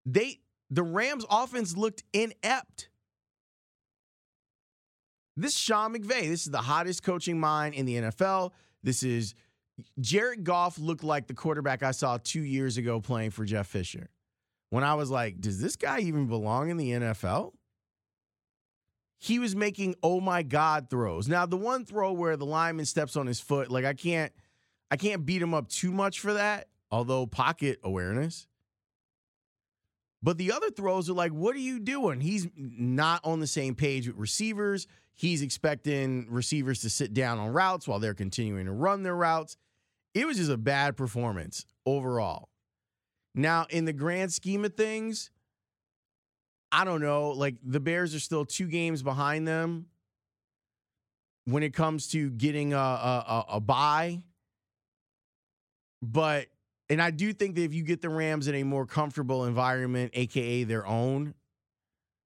They 0.05 0.39
the 0.71 0.83
Rams 0.83 1.25
offense 1.29 1.77
looked 1.77 2.03
inept. 2.13 2.89
This 5.37 5.53
is 5.53 5.59
Sean 5.59 5.93
McVay, 5.93 6.27
this 6.27 6.41
is 6.41 6.51
the 6.51 6.57
hottest 6.57 7.03
coaching 7.03 7.39
mind 7.39 7.75
in 7.75 7.85
the 7.85 7.95
NFL. 7.95 8.51
This 8.83 9.03
is 9.03 9.35
Jared 9.99 10.43
Goff 10.43 10.77
looked 10.79 11.03
like 11.03 11.27
the 11.27 11.33
quarterback 11.33 11.83
I 11.83 11.91
saw 11.91 12.17
two 12.21 12.41
years 12.41 12.77
ago 12.77 12.99
playing 12.99 13.31
for 13.31 13.45
Jeff 13.45 13.67
Fisher. 13.67 14.09
When 14.69 14.83
I 14.83 14.93
was 14.93 15.09
like, 15.09 15.41
does 15.41 15.59
this 15.59 15.75
guy 15.75 15.99
even 15.99 16.27
belong 16.27 16.69
in 16.69 16.77
the 16.77 16.91
NFL? 16.91 17.53
He 19.17 19.39
was 19.39 19.55
making 19.55 19.95
oh 20.01 20.21
my 20.21 20.43
God 20.43 20.89
throws. 20.89 21.27
Now, 21.27 21.45
the 21.45 21.57
one 21.57 21.85
throw 21.85 22.13
where 22.13 22.37
the 22.37 22.45
lineman 22.45 22.85
steps 22.85 23.15
on 23.15 23.27
his 23.27 23.39
foot, 23.39 23.69
like 23.69 23.85
I 23.85 23.93
can't 23.93 24.31
I 24.91 24.97
can't 24.97 25.25
beat 25.25 25.41
him 25.41 25.53
up 25.53 25.67
too 25.67 25.91
much 25.91 26.19
for 26.19 26.33
that, 26.33 26.67
although 26.89 27.25
pocket 27.25 27.79
awareness. 27.83 28.47
But 30.21 30.37
the 30.37 30.51
other 30.51 30.69
throws 30.69 31.09
are 31.09 31.13
like, 31.13 31.31
what 31.31 31.55
are 31.55 31.59
you 31.59 31.79
doing? 31.79 32.19
He's 32.19 32.47
not 32.55 33.21
on 33.23 33.39
the 33.39 33.47
same 33.47 33.75
page 33.75 34.07
with 34.07 34.17
receivers. 34.17 34.85
He's 35.13 35.41
expecting 35.41 36.27
receivers 36.29 36.81
to 36.81 36.89
sit 36.89 37.13
down 37.13 37.39
on 37.39 37.51
routes 37.51 37.87
while 37.87 37.99
they're 37.99 38.13
continuing 38.13 38.65
to 38.65 38.71
run 38.71 39.03
their 39.03 39.15
routes 39.15 39.57
it 40.13 40.25
was 40.25 40.37
just 40.37 40.51
a 40.51 40.57
bad 40.57 40.97
performance 40.97 41.65
overall. 41.85 42.49
Now, 43.35 43.67
in 43.69 43.85
the 43.85 43.93
grand 43.93 44.33
scheme 44.33 44.65
of 44.65 44.75
things, 44.75 45.31
I 46.71 46.85
don't 46.85 47.01
know. 47.01 47.29
Like 47.29 47.55
the 47.63 47.79
Bears 47.79 48.13
are 48.15 48.19
still 48.19 48.45
two 48.45 48.67
games 48.67 49.01
behind 49.01 49.47
them 49.47 49.87
when 51.45 51.63
it 51.63 51.73
comes 51.73 52.07
to 52.09 52.29
getting 52.31 52.73
a, 52.73 52.77
a, 52.77 53.45
a 53.53 53.59
bye. 53.59 54.21
But, 56.01 56.47
and 56.89 57.01
I 57.01 57.11
do 57.11 57.33
think 57.33 57.55
that 57.55 57.63
if 57.63 57.73
you 57.73 57.83
get 57.83 58.01
the 58.01 58.09
Rams 58.09 58.47
in 58.47 58.55
a 58.55 58.63
more 58.63 58.85
comfortable 58.85 59.45
environment, 59.45 60.11
AKA 60.13 60.63
their 60.65 60.85
own, 60.85 61.33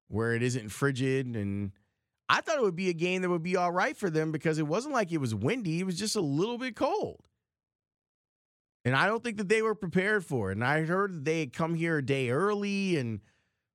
where 0.07 0.33
it 0.33 0.43
isn't 0.43 0.69
frigid 0.69 1.35
and 1.35 1.71
I 2.27 2.39
thought 2.39 2.57
it 2.57 2.61
would 2.61 2.77
be 2.77 2.89
a 2.89 2.93
game 2.93 3.21
that 3.23 3.29
would 3.29 3.43
be 3.43 3.57
all 3.57 3.73
right 3.73 3.95
for 3.95 4.09
them 4.09 4.31
because 4.31 4.57
it 4.57 4.65
wasn't 4.65 4.93
like 4.93 5.11
it 5.11 5.17
was 5.17 5.35
windy. 5.35 5.81
It 5.81 5.85
was 5.85 5.99
just 5.99 6.15
a 6.15 6.21
little 6.21 6.57
bit 6.57 6.77
cold. 6.77 7.21
And 8.83 8.95
I 8.95 9.05
don't 9.05 9.23
think 9.23 9.37
that 9.37 9.49
they 9.49 9.61
were 9.61 9.75
prepared 9.75 10.25
for 10.25 10.49
it. 10.49 10.53
And 10.53 10.63
I 10.63 10.83
heard 10.83 11.13
that 11.13 11.25
they 11.25 11.41
had 11.41 11.53
come 11.53 11.75
here 11.75 11.97
a 11.97 12.05
day 12.05 12.29
early 12.29 12.97
and 12.97 13.21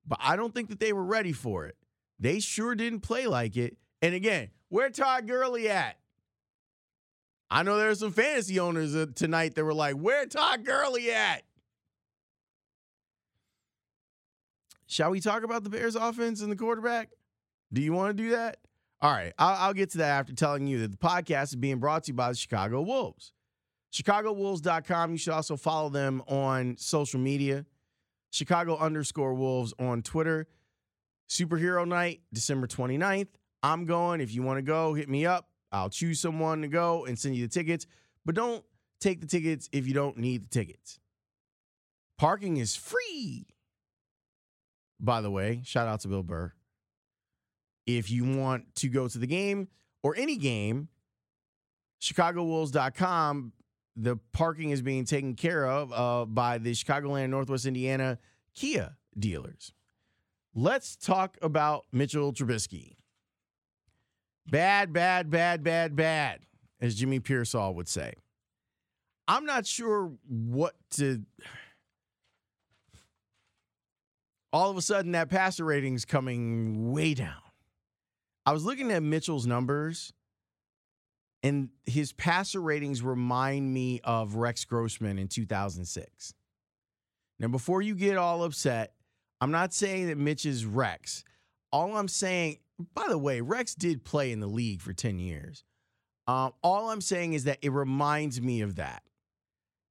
but 0.05 0.19
I 0.21 0.37
don't 0.37 0.53
think 0.53 0.69
that 0.69 0.79
they 0.79 0.93
were 0.93 1.03
ready 1.03 1.33
for 1.33 1.65
it. 1.65 1.75
They 2.19 2.39
sure 2.39 2.75
didn't 2.75 3.01
play 3.01 3.27
like 3.27 3.57
it. 3.57 3.77
And 4.01 4.15
again, 4.15 4.49
where 4.69 4.89
Todd 4.89 5.27
Gurley 5.27 5.69
at? 5.69 5.97
I 7.49 7.63
know 7.63 7.77
there 7.77 7.89
are 7.89 7.95
some 7.95 8.11
fantasy 8.11 8.59
owners 8.59 8.95
tonight 9.15 9.55
that 9.55 9.63
were 9.63 9.73
like, 9.73 9.95
where 9.95 10.25
Todd 10.25 10.65
Gurley 10.65 11.11
at? 11.11 11.43
Shall 14.87 15.11
we 15.11 15.19
talk 15.19 15.43
about 15.43 15.63
the 15.63 15.69
Bears 15.69 15.95
offense 15.95 16.41
and 16.41 16.51
the 16.51 16.55
quarterback? 16.55 17.09
Do 17.71 17.81
you 17.81 17.93
want 17.93 18.15
to 18.15 18.23
do 18.23 18.29
that? 18.31 18.57
All 19.01 19.11
right, 19.11 19.33
I'll, 19.37 19.67
I'll 19.67 19.73
get 19.73 19.91
to 19.91 19.99
that 19.99 20.19
after 20.19 20.33
telling 20.33 20.65
you 20.65 20.79
that 20.79 20.91
the 20.91 20.97
podcast 20.97 21.49
is 21.49 21.55
being 21.55 21.77
brought 21.79 22.05
to 22.05 22.11
you 22.11 22.15
by 22.15 22.29
the 22.29 22.35
Chicago 22.35 22.81
Wolves. 22.81 23.33
ChicagoWolves.com. 23.93 25.11
You 25.11 25.17
should 25.17 25.33
also 25.33 25.57
follow 25.57 25.89
them 25.89 26.21
on 26.27 26.75
social 26.77 27.19
media. 27.19 27.65
Chicago 28.31 28.77
underscore 28.77 29.33
Wolves 29.33 29.73
on 29.79 30.01
Twitter. 30.01 30.47
Superhero 31.29 31.87
Night, 31.87 32.21
December 32.33 32.67
29th. 32.67 33.27
I'm 33.63 33.85
going. 33.85 34.21
If 34.21 34.33
you 34.33 34.43
want 34.43 34.57
to 34.57 34.61
go, 34.61 34.93
hit 34.93 35.09
me 35.09 35.25
up. 35.25 35.49
I'll 35.71 35.89
choose 35.89 36.19
someone 36.19 36.61
to 36.61 36.67
go 36.67 37.05
and 37.05 37.17
send 37.17 37.35
you 37.35 37.45
the 37.47 37.53
tickets. 37.53 37.85
But 38.25 38.35
don't 38.35 38.63
take 38.99 39.21
the 39.21 39.27
tickets 39.27 39.69
if 39.71 39.87
you 39.87 39.93
don't 39.93 40.17
need 40.17 40.43
the 40.43 40.49
tickets. 40.49 40.99
Parking 42.17 42.57
is 42.57 42.75
free. 42.75 43.47
By 44.99 45.21
the 45.21 45.29
way, 45.29 45.61
shout 45.63 45.87
out 45.87 45.99
to 46.01 46.07
Bill 46.07 46.23
Burr. 46.23 46.53
If 47.85 48.09
you 48.09 48.25
want 48.25 48.75
to 48.75 48.89
go 48.89 49.07
to 49.07 49.17
the 49.17 49.27
game 49.27 49.67
or 50.03 50.15
any 50.15 50.37
game, 50.37 50.89
ChicagoWolves.com 52.01 53.53
the 53.97 54.17
parking 54.31 54.69
is 54.69 54.81
being 54.81 55.05
taken 55.05 55.33
care 55.35 55.65
of 55.65 55.91
uh, 55.91 56.25
by 56.25 56.59
the 56.59 56.71
Chicagoland, 56.71 57.23
and 57.23 57.31
Northwest 57.31 57.65
Indiana 57.65 58.19
Kia 58.53 58.95
dealers. 59.17 59.73
Let's 60.53 60.95
talk 60.95 61.37
about 61.41 61.85
Mitchell 61.91 62.31
Trubisky. 62.31 62.93
Bad, 64.49 64.93
bad, 64.93 65.29
bad, 65.29 65.63
bad, 65.63 65.95
bad, 65.95 66.39
as 66.79 66.95
Jimmy 66.95 67.19
Piersall 67.19 67.73
would 67.75 67.87
say. 67.87 68.13
I'm 69.27 69.45
not 69.45 69.65
sure 69.65 70.13
what 70.27 70.75
to. 70.91 71.23
All 74.53 74.71
of 74.71 74.77
a 74.77 74.81
sudden, 74.81 75.11
that 75.11 75.29
passer 75.29 75.65
rating's 75.65 76.05
coming 76.05 76.91
way 76.91 77.13
down. 77.13 77.41
I 78.45 78.53
was 78.53 78.63
looking 78.63 78.91
at 78.91 79.03
Mitchell's 79.03 79.45
numbers 79.45 80.13
and 81.43 81.69
his 81.85 82.13
passer 82.13 82.59
ratings 82.59 83.01
remind 83.01 83.73
me 83.73 84.01
of 84.03 84.35
Rex 84.35 84.65
Grossman 84.65 85.19
in 85.19 85.27
2006. 85.27 86.33
Now, 87.39 87.47
before 87.47 87.81
you 87.81 87.95
get 87.95 88.17
all 88.17 88.43
upset, 88.43 88.93
I'm 89.39 89.51
not 89.51 89.73
saying 89.73 90.07
that 90.07 90.17
Mitch 90.17 90.45
is 90.45 90.65
Rex. 90.65 91.23
All 91.71 91.95
I'm 91.95 92.07
saying, 92.07 92.57
by 92.95 93.05
the 93.07 93.17
way, 93.17 93.41
Rex 93.41 93.75
did 93.75 94.03
play 94.03 94.31
in 94.31 94.39
the 94.39 94.47
league 94.47 94.81
for 94.81 94.93
10 94.93 95.19
years. 95.19 95.63
Um, 96.27 96.53
all 96.63 96.89
I'm 96.89 97.01
saying 97.01 97.33
is 97.33 97.45
that 97.45 97.59
it 97.61 97.71
reminds 97.71 98.41
me 98.41 98.61
of 98.61 98.75
that. 98.75 99.03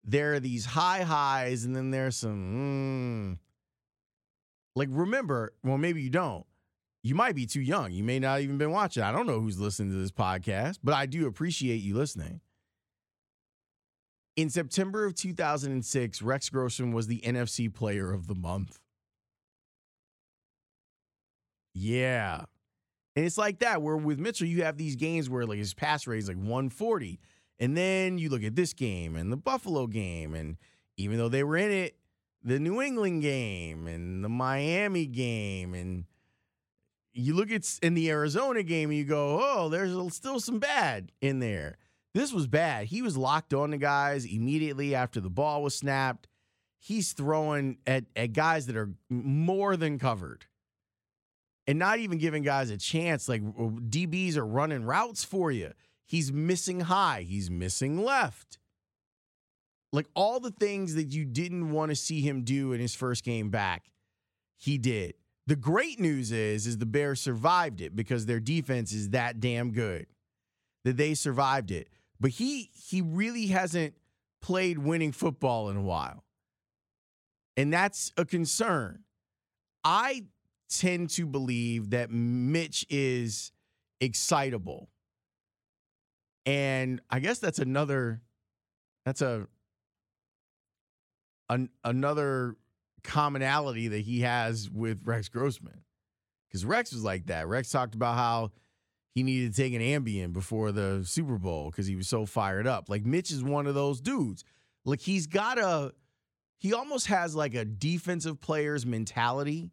There 0.05 0.35
are 0.35 0.41
these 0.41 0.65
high 0.65 1.03
highs, 1.03 1.65
and 1.65 1.75
then 1.75 1.91
there's 1.91 2.17
some, 2.17 3.38
mm, 3.38 3.38
like, 4.76 4.88
remember, 4.91 5.55
well, 5.65 5.79
maybe 5.79 6.03
you 6.03 6.11
don't. 6.11 6.47
You 7.03 7.15
might 7.15 7.35
be 7.35 7.47
too 7.47 7.61
young. 7.61 7.93
You 7.93 8.03
may 8.03 8.19
not 8.19 8.41
even 8.41 8.59
been 8.59 8.71
watching. 8.71 9.03
I 9.03 9.12
don't 9.12 9.26
know 9.26 9.41
who's 9.41 9.59
listening 9.59 9.91
to 9.93 9.99
this 9.99 10.11
podcast, 10.11 10.79
but 10.83 10.95
I 10.95 11.07
do 11.07 11.26
appreciate 11.26 11.76
you 11.76 11.95
listening. 11.95 12.41
In 14.37 14.50
September 14.50 15.07
of 15.07 15.15
2006, 15.15 16.21
Rex 16.21 16.50
Grossman 16.50 16.93
was 16.93 17.07
the 17.07 17.21
NFC 17.21 17.73
player 17.73 18.12
of 18.12 18.26
the 18.26 18.35
month. 18.35 18.79
Yeah. 21.73 22.45
And 23.15 23.25
it's 23.25 23.38
like 23.38 23.61
that, 23.61 23.81
where 23.81 23.97
with 23.97 24.19
Mitchell, 24.19 24.47
you 24.47 24.65
have 24.65 24.76
these 24.76 24.97
games 24.97 25.31
where 25.31 25.47
like 25.47 25.59
his 25.59 25.75
pass 25.75 26.07
rate 26.07 26.19
is 26.19 26.29
like 26.29 26.37
140. 26.37 27.19
And 27.59 27.76
then 27.76 28.19
you 28.19 28.29
look 28.29 28.45
at 28.45 28.57
this 28.57 28.75
game 28.75 29.17
and 29.17 29.33
the 29.33 29.37
Buffalo 29.37 29.87
game. 29.87 30.35
And 30.35 30.57
even 30.97 31.17
though 31.17 31.31
they 31.31 31.45
were 31.45 31.57
in 31.57 31.71
it, 31.71 31.97
the 32.43 32.59
New 32.59 32.83
England 32.83 33.23
game 33.23 33.87
and 33.87 34.23
the 34.23 34.29
Miami 34.29 35.07
game. 35.07 35.73
And 35.73 36.05
you 37.16 37.35
look 37.35 37.50
at 37.50 37.78
in 37.82 37.94
the 37.94 38.11
Arizona 38.11 38.62
game 38.62 38.90
and 38.90 38.99
you 38.99 39.04
go, 39.04 39.40
oh, 39.42 39.68
there's 39.68 40.14
still 40.14 40.38
some 40.38 40.58
bad 40.58 41.12
in 41.20 41.38
there. 41.38 41.78
This 42.14 42.32
was 42.32 42.46
bad. 42.46 42.87
He 42.87 43.02
was 43.02 43.16
locked 43.16 43.52
on 43.52 43.70
to 43.70 43.78
guys 43.78 44.25
immediately 44.25 44.94
after 44.94 45.20
the 45.20 45.30
ball 45.30 45.62
was 45.62 45.75
snapped. 45.75 46.28
He's 46.78 47.12
throwing 47.12 47.78
at, 47.87 48.04
at 48.14 48.32
guys 48.32 48.66
that 48.66 48.76
are 48.76 48.90
more 49.11 49.76
than 49.76 49.99
covered 49.99 50.46
and 51.66 51.78
not 51.78 51.99
even 51.99 52.18
giving 52.18 52.42
guys 52.42 52.70
a 52.70 52.76
chance. 52.76 53.28
Like 53.28 53.42
DBs 53.42 54.37
are 54.37 54.46
running 54.46 54.85
routes 54.85 55.25
for 55.25 55.50
you. 55.50 55.73
He's 56.04 56.32
missing 56.32 56.80
high, 56.80 57.23
he's 57.23 57.50
missing 57.50 58.02
left. 58.02 58.58
Like 59.92 60.06
all 60.14 60.40
the 60.40 60.50
things 60.50 60.94
that 60.94 61.12
you 61.12 61.25
didn't 61.25 61.70
want 61.70 61.90
to 61.90 61.96
see 61.96 62.20
him 62.20 62.42
do 62.44 62.73
in 62.73 62.80
his 62.80 62.94
first 62.94 63.25
game 63.25 63.50
back, 63.50 63.92
he 64.56 64.78
did. 64.78 65.14
The 65.47 65.57
great 65.57 66.00
news 66.00 66.33
is 66.33 66.67
is 66.67 66.79
the 66.79 66.87
Bears 66.87 67.21
survived 67.21 67.81
it 67.81 67.95
because 67.95 68.26
their 68.26 68.41
defense 68.41 68.93
is 68.93 69.11
that 69.11 69.41
damn 69.41 69.71
good. 69.71 70.07
That 70.85 70.97
they 70.97 71.15
survived 71.15 71.71
it. 71.71 71.88
But 72.21 72.33
he 72.33 72.71
he 72.75 73.00
really 73.00 73.47
hasn't 73.47 73.95
played 74.43 74.79
winning 74.79 75.12
football 75.12 75.69
in 75.69 75.76
a 75.76 75.83
while. 75.83 76.25
And 77.57 77.73
that's 77.73 78.12
a 78.17 78.25
concern. 78.25 79.05
I 79.85 80.25
tend 80.69 81.11
to 81.11 81.26
believe 81.26 81.91
that 81.91 82.11
Mitch 82.11 82.85
is 82.91 83.53
excitable. 84.00 84.88
And 86.45 87.00
I 87.09 87.21
guess 87.21 87.38
that's 87.38 87.59
another 87.59 88.21
that's 89.05 89.23
a 89.23 89.47
an, 91.49 91.71
another 91.85 92.57
commonality 93.06 93.88
that 93.88 94.00
he 94.00 94.20
has 94.20 94.70
with 94.70 95.00
Rex 95.04 95.28
Grossman. 95.28 95.82
Cuz 96.52 96.64
Rex 96.64 96.92
was 96.92 97.04
like 97.04 97.26
that. 97.26 97.48
Rex 97.48 97.70
talked 97.70 97.94
about 97.94 98.16
how 98.16 98.52
he 99.14 99.22
needed 99.22 99.54
to 99.54 99.62
take 99.62 99.72
an 99.72 99.80
Ambien 99.80 100.32
before 100.32 100.72
the 100.72 101.02
Super 101.04 101.38
Bowl 101.38 101.70
cuz 101.70 101.86
he 101.86 101.96
was 101.96 102.08
so 102.08 102.26
fired 102.26 102.66
up. 102.66 102.88
Like 102.88 103.04
Mitch 103.04 103.30
is 103.30 103.42
one 103.42 103.66
of 103.66 103.75
those 103.75 104.00
dudes. 104.00 104.44
Like 104.84 105.00
he's 105.00 105.26
got 105.26 105.58
a 105.58 105.92
he 106.58 106.72
almost 106.72 107.06
has 107.06 107.34
like 107.34 107.54
a 107.54 107.64
defensive 107.64 108.40
player's 108.40 108.86
mentality 108.86 109.70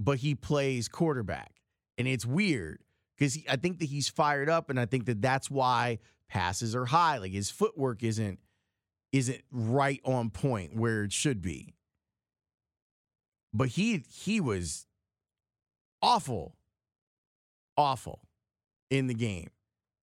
but 0.00 0.18
he 0.18 0.34
plays 0.34 0.88
quarterback. 0.88 1.52
And 1.98 2.08
it's 2.08 2.24
weird 2.24 2.80
because 3.16 3.38
I 3.48 3.56
think 3.56 3.78
that 3.80 3.84
he's 3.84 4.08
fired 4.08 4.48
up, 4.48 4.70
and 4.70 4.80
I 4.80 4.86
think 4.86 5.04
that 5.04 5.20
that's 5.20 5.50
why 5.50 5.98
passes 6.28 6.74
are 6.74 6.86
high. 6.86 7.18
Like 7.18 7.32
his 7.32 7.50
footwork 7.50 8.02
isn't 8.02 8.40
isn't 9.12 9.42
right 9.52 10.00
on 10.04 10.30
point 10.30 10.74
where 10.74 11.04
it 11.04 11.12
should 11.12 11.42
be. 11.42 11.74
But 13.52 13.68
he 13.68 14.04
he 14.08 14.40
was 14.40 14.86
awful, 16.02 16.56
awful 17.76 18.20
in 18.90 19.06
the 19.06 19.14
game, 19.14 19.50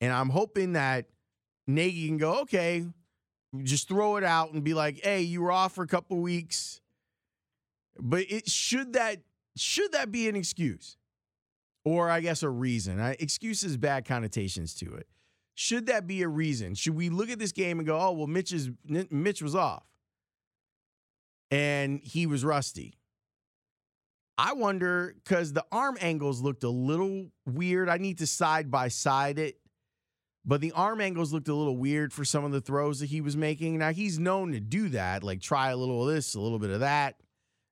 and 0.02 0.12
I'm 0.12 0.30
hoping 0.30 0.74
that 0.74 1.06
Nagy 1.66 2.08
can 2.08 2.18
go 2.18 2.42
okay, 2.42 2.86
just 3.64 3.88
throw 3.88 4.18
it 4.18 4.24
out 4.24 4.54
and 4.54 4.64
be 4.64 4.74
like, 4.74 5.04
"Hey, 5.04 5.22
you 5.22 5.42
were 5.42 5.52
off 5.52 5.76
for 5.76 5.84
a 5.84 5.88
couple 5.88 6.18
weeks." 6.18 6.82
But 8.00 8.26
it 8.30 8.50
should 8.50 8.94
that 8.94 9.22
should 9.56 9.92
that 9.94 10.12
be 10.12 10.28
an 10.28 10.36
excuse? 10.36 10.98
Or 11.84 12.10
I 12.10 12.20
guess 12.20 12.44
a 12.44 12.50
reason. 12.50 13.00
I, 13.00 13.16
excuse 13.20 13.62
has 13.62 13.78
bad 13.78 14.06
connotations 14.06 14.74
to 14.76 14.94
it. 14.96 15.08
Should 15.56 15.88
that 15.88 16.06
be 16.06 16.22
a 16.22 16.28
reason? 16.28 16.76
Should 16.76 16.96
we 16.96 17.10
look 17.10 17.30
at 17.30 17.40
this 17.40 17.52
game 17.52 17.80
and 17.80 17.88
go, 17.88 18.00
oh, 18.00 18.12
well, 18.12 18.28
Mitch, 18.28 18.52
is, 18.52 18.70
Mitch 18.86 19.42
was 19.42 19.56
off 19.56 19.86
and 21.50 22.00
he 22.04 22.28
was 22.28 22.46
rusty? 22.46 22.94
I 24.38 24.54
wonder 24.54 25.16
because 25.24 25.54
the 25.54 25.66
arm 25.72 25.98
angles 26.00 26.42
looked 26.42 26.64
a 26.64 26.70
little 26.70 27.28
weird. 27.46 27.90
I 27.90 27.98
need 27.98 28.20
to 28.20 28.28
side 28.28 28.70
by 28.70 28.88
side 28.88 29.40
it, 29.40 29.58
but 30.46 30.62
the 30.62 30.72
arm 30.74 31.02
angles 31.02 31.34
looked 31.34 31.48
a 31.48 31.56
little 31.56 31.78
weird 31.78 32.14
for 32.14 32.24
some 32.24 32.44
of 32.44 32.52
the 32.52 32.62
throws 32.62 33.00
that 33.00 33.08
he 33.08 33.22
was 33.22 33.36
making. 33.36 33.80
Now, 33.80 33.92
he's 33.92 34.20
known 34.20 34.52
to 34.52 34.60
do 34.60 34.90
that, 34.90 35.24
like 35.24 35.42
try 35.42 35.72
a 35.72 35.78
little 35.78 36.08
of 36.08 36.14
this, 36.14 36.36
a 36.36 36.40
little 36.40 36.60
bit 36.60 36.70
of 36.70 36.82
that 36.82 37.16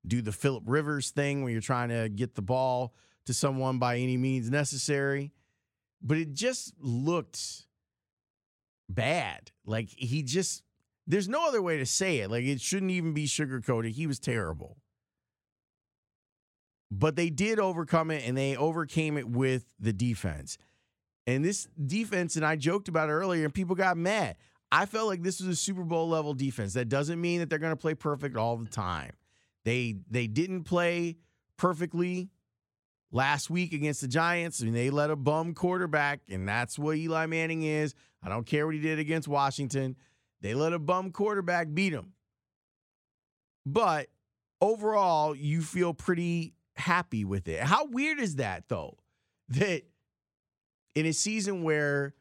do 0.08 0.22
the 0.22 0.32
Philip 0.32 0.64
Rivers 0.66 1.12
thing 1.12 1.44
where 1.44 1.52
you're 1.52 1.62
trying 1.62 1.90
to 1.90 2.10
get 2.10 2.36
the 2.36 2.42
ball 2.42 2.94
to 3.26 3.34
someone 3.34 3.80
by 3.80 3.98
any 3.98 4.18
means 4.18 4.50
necessary. 4.50 5.34
But 6.02 6.18
it 6.18 6.34
just 6.34 6.74
looked 6.80 7.66
bad. 8.90 9.52
Like 9.66 9.90
he 9.90 10.24
just, 10.24 10.64
there's 11.08 11.28
no 11.28 11.48
other 11.48 11.62
way 11.62 11.78
to 11.78 11.86
say 11.86 12.20
it. 12.20 12.30
Like 12.30 12.46
it 12.46 12.62
shouldn't 12.62 12.92
even 12.92 13.14
be 13.14 13.26
sugarcoated. 13.26 13.92
He 13.92 14.08
was 14.08 14.20
terrible. 14.20 14.78
But 16.92 17.16
they 17.16 17.30
did 17.30 17.60
overcome 17.60 18.12
it 18.12 18.24
and 18.28 18.38
they 18.38 18.56
overcame 18.56 19.18
it 19.18 19.28
with 19.28 19.66
the 19.80 19.94
defense. 19.94 20.58
And 21.28 21.44
this 21.44 21.68
defense, 21.84 22.36
and 22.36 22.46
I 22.46 22.56
joked 22.56 22.88
about 22.88 23.10
it 23.10 23.14
earlier, 23.14 23.44
and 23.46 23.54
people 23.54 23.76
got 23.76 23.98
mad. 23.98 24.38
I 24.72 24.86
felt 24.86 25.08
like 25.08 25.24
this 25.24 25.40
was 25.40 25.50
a 25.50 25.56
Super 25.56 25.84
Bowl 25.84 26.08
level 26.10 26.34
defense. 26.34 26.74
That 26.74 26.90
doesn't 26.90 27.20
mean 27.20 27.40
that 27.40 27.50
they're 27.50 27.60
going 27.60 27.72
to 27.72 27.78
play 27.78 27.96
perfect 27.96 28.38
all 28.38 28.58
the 28.58 28.70
time. 28.70 29.12
They 29.64 29.96
they 30.10 30.28
didn't 30.28 30.64
play 30.64 31.18
perfectly 31.58 32.30
last 33.12 33.50
week 33.50 33.74
against 33.74 34.02
the 34.02 34.08
Giants. 34.08 34.62
I 34.62 34.66
mean, 34.66 34.74
they 34.74 34.90
let 34.90 35.10
a 35.10 35.16
bum 35.16 35.54
quarterback, 35.54 36.22
and 36.30 36.48
that's 36.48 36.78
what 36.78 36.98
Eli 36.98 37.26
Manning 37.26 37.64
is. 37.64 37.96
I 38.22 38.30
don't 38.30 38.46
care 38.46 38.66
what 38.66 38.76
he 38.76 38.82
did 38.82 39.00
against 39.00 39.28
Washington. 39.28 39.96
They 40.42 40.54
let 40.54 40.74
a 40.74 40.80
bum 40.80 41.12
quarterback 41.12 41.74
beat 41.74 41.94
him. 41.94 42.14
But 43.66 44.08
overall, 44.62 45.36
you 45.36 45.62
feel 45.62 45.94
pretty 45.94 46.55
happy 46.76 47.26
with 47.26 47.48
it. 47.48 47.62
How 47.62 47.86
weird 47.86 48.20
is 48.20 48.38
that, 48.38 48.66
though? 48.68 48.98
That 49.50 49.84
in 50.96 51.06
a 51.06 51.14
season 51.14 51.64
where 51.64 52.14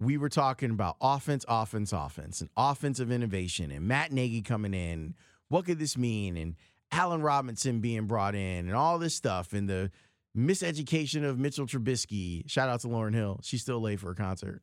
we 0.00 0.16
were 0.16 0.28
talking 0.28 0.70
about 0.70 0.96
offense, 1.00 1.44
offense, 1.48 1.92
offense, 1.92 2.40
and 2.40 2.50
offensive 2.56 3.10
innovation, 3.10 3.70
and 3.70 3.86
Matt 3.86 4.12
Nagy 4.12 4.42
coming 4.42 4.74
in, 4.74 5.14
what 5.48 5.64
could 5.64 5.78
this 5.78 5.96
mean? 5.96 6.36
And 6.36 6.56
Allen 6.90 7.22
Robinson 7.22 7.80
being 7.80 8.06
brought 8.06 8.34
in 8.34 8.66
and 8.66 8.74
all 8.74 8.98
this 8.98 9.14
stuff 9.14 9.52
and 9.52 9.68
the 9.68 9.90
miseducation 10.36 11.24
of 11.24 11.38
Mitchell 11.38 11.66
Trubisky. 11.66 12.48
Shout 12.48 12.68
out 12.68 12.80
to 12.80 12.88
Lauryn 12.88 13.14
Hill. 13.14 13.40
She's 13.42 13.62
still 13.62 13.80
late 13.80 14.00
for 14.00 14.10
a 14.10 14.14
concert. 14.14 14.62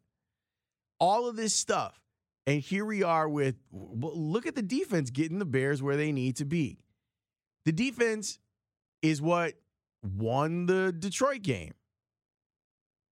All 0.99 1.27
of 1.27 1.35
this 1.35 1.53
stuff. 1.53 1.99
And 2.45 2.61
here 2.61 2.85
we 2.85 3.03
are 3.03 3.29
with 3.29 3.55
look 3.71 4.47
at 4.47 4.55
the 4.55 4.61
defense 4.61 5.11
getting 5.11 5.39
the 5.39 5.45
Bears 5.45 5.83
where 5.83 5.95
they 5.95 6.11
need 6.11 6.37
to 6.37 6.45
be. 6.45 6.79
The 7.65 7.71
defense 7.71 8.39
is 9.01 9.21
what 9.21 9.53
won 10.03 10.65
the 10.65 10.91
Detroit 10.91 11.41
game. 11.41 11.73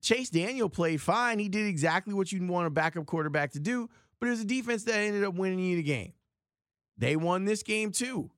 Chase 0.02 0.30
Daniel 0.30 0.70
played 0.70 1.02
fine. 1.02 1.40
He 1.40 1.50
did 1.50 1.66
exactly 1.66 2.14
what 2.14 2.32
you'd 2.32 2.48
want 2.48 2.68
a 2.68 2.70
backup 2.70 3.06
quarterback 3.06 3.52
to 3.54 3.60
do, 3.60 3.90
but 4.20 4.28
it 4.28 4.32
was 4.32 4.42
a 4.42 4.46
defense 4.46 4.84
that 4.84 4.96
ended 4.96 5.24
up 5.24 5.34
winning 5.34 5.60
you 5.60 5.76
the 5.76 5.84
game. 5.84 6.14
They 6.98 7.16
won 7.16 7.46
this 7.46 7.64
game 7.64 7.92
too. 7.92 8.32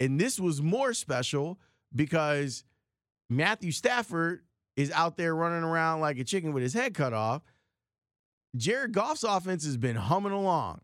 And 0.00 0.20
this 0.20 0.38
was 0.38 0.60
more 0.60 0.92
special 0.92 1.58
because 1.94 2.64
Matthew 3.30 3.72
Stafford 3.72 4.42
is 4.76 4.90
out 4.90 5.16
there 5.16 5.34
running 5.34 5.62
around 5.62 6.00
like 6.00 6.18
a 6.18 6.24
chicken 6.24 6.52
with 6.52 6.62
his 6.62 6.74
head 6.74 6.94
cut 6.94 7.12
off. 7.12 7.42
Jared 8.56 8.92
Goff's 8.92 9.24
offense 9.24 9.64
has 9.64 9.76
been 9.76 9.96
humming 9.96 10.32
along. 10.32 10.80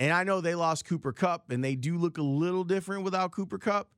And 0.00 0.14
I 0.14 0.24
know 0.24 0.40
they 0.40 0.54
lost 0.54 0.86
Cooper 0.86 1.12
Kupp 1.12 1.50
and 1.50 1.62
they 1.62 1.76
do 1.76 1.98
look 1.98 2.16
a 2.16 2.22
little 2.22 2.64
different 2.64 3.04
without 3.04 3.32
Cooper 3.32 3.58
Kupp. 3.58 3.90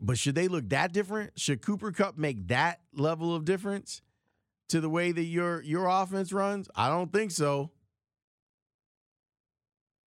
But 0.00 0.18
should 0.18 0.36
they 0.36 0.46
look 0.46 0.68
that 0.68 0.92
different? 0.92 1.38
Should 1.38 1.62
Cooper 1.62 1.90
Kupp 1.90 2.16
make 2.16 2.46
that 2.48 2.80
level 2.94 3.34
of 3.34 3.44
difference 3.44 4.02
to 4.68 4.80
the 4.80 4.88
way 4.88 5.10
that 5.10 5.24
your 5.24 5.62
your 5.62 5.88
offense 5.88 6.32
runs? 6.32 6.68
I 6.76 6.88
don't 6.88 7.12
think 7.12 7.32
so. 7.32 7.72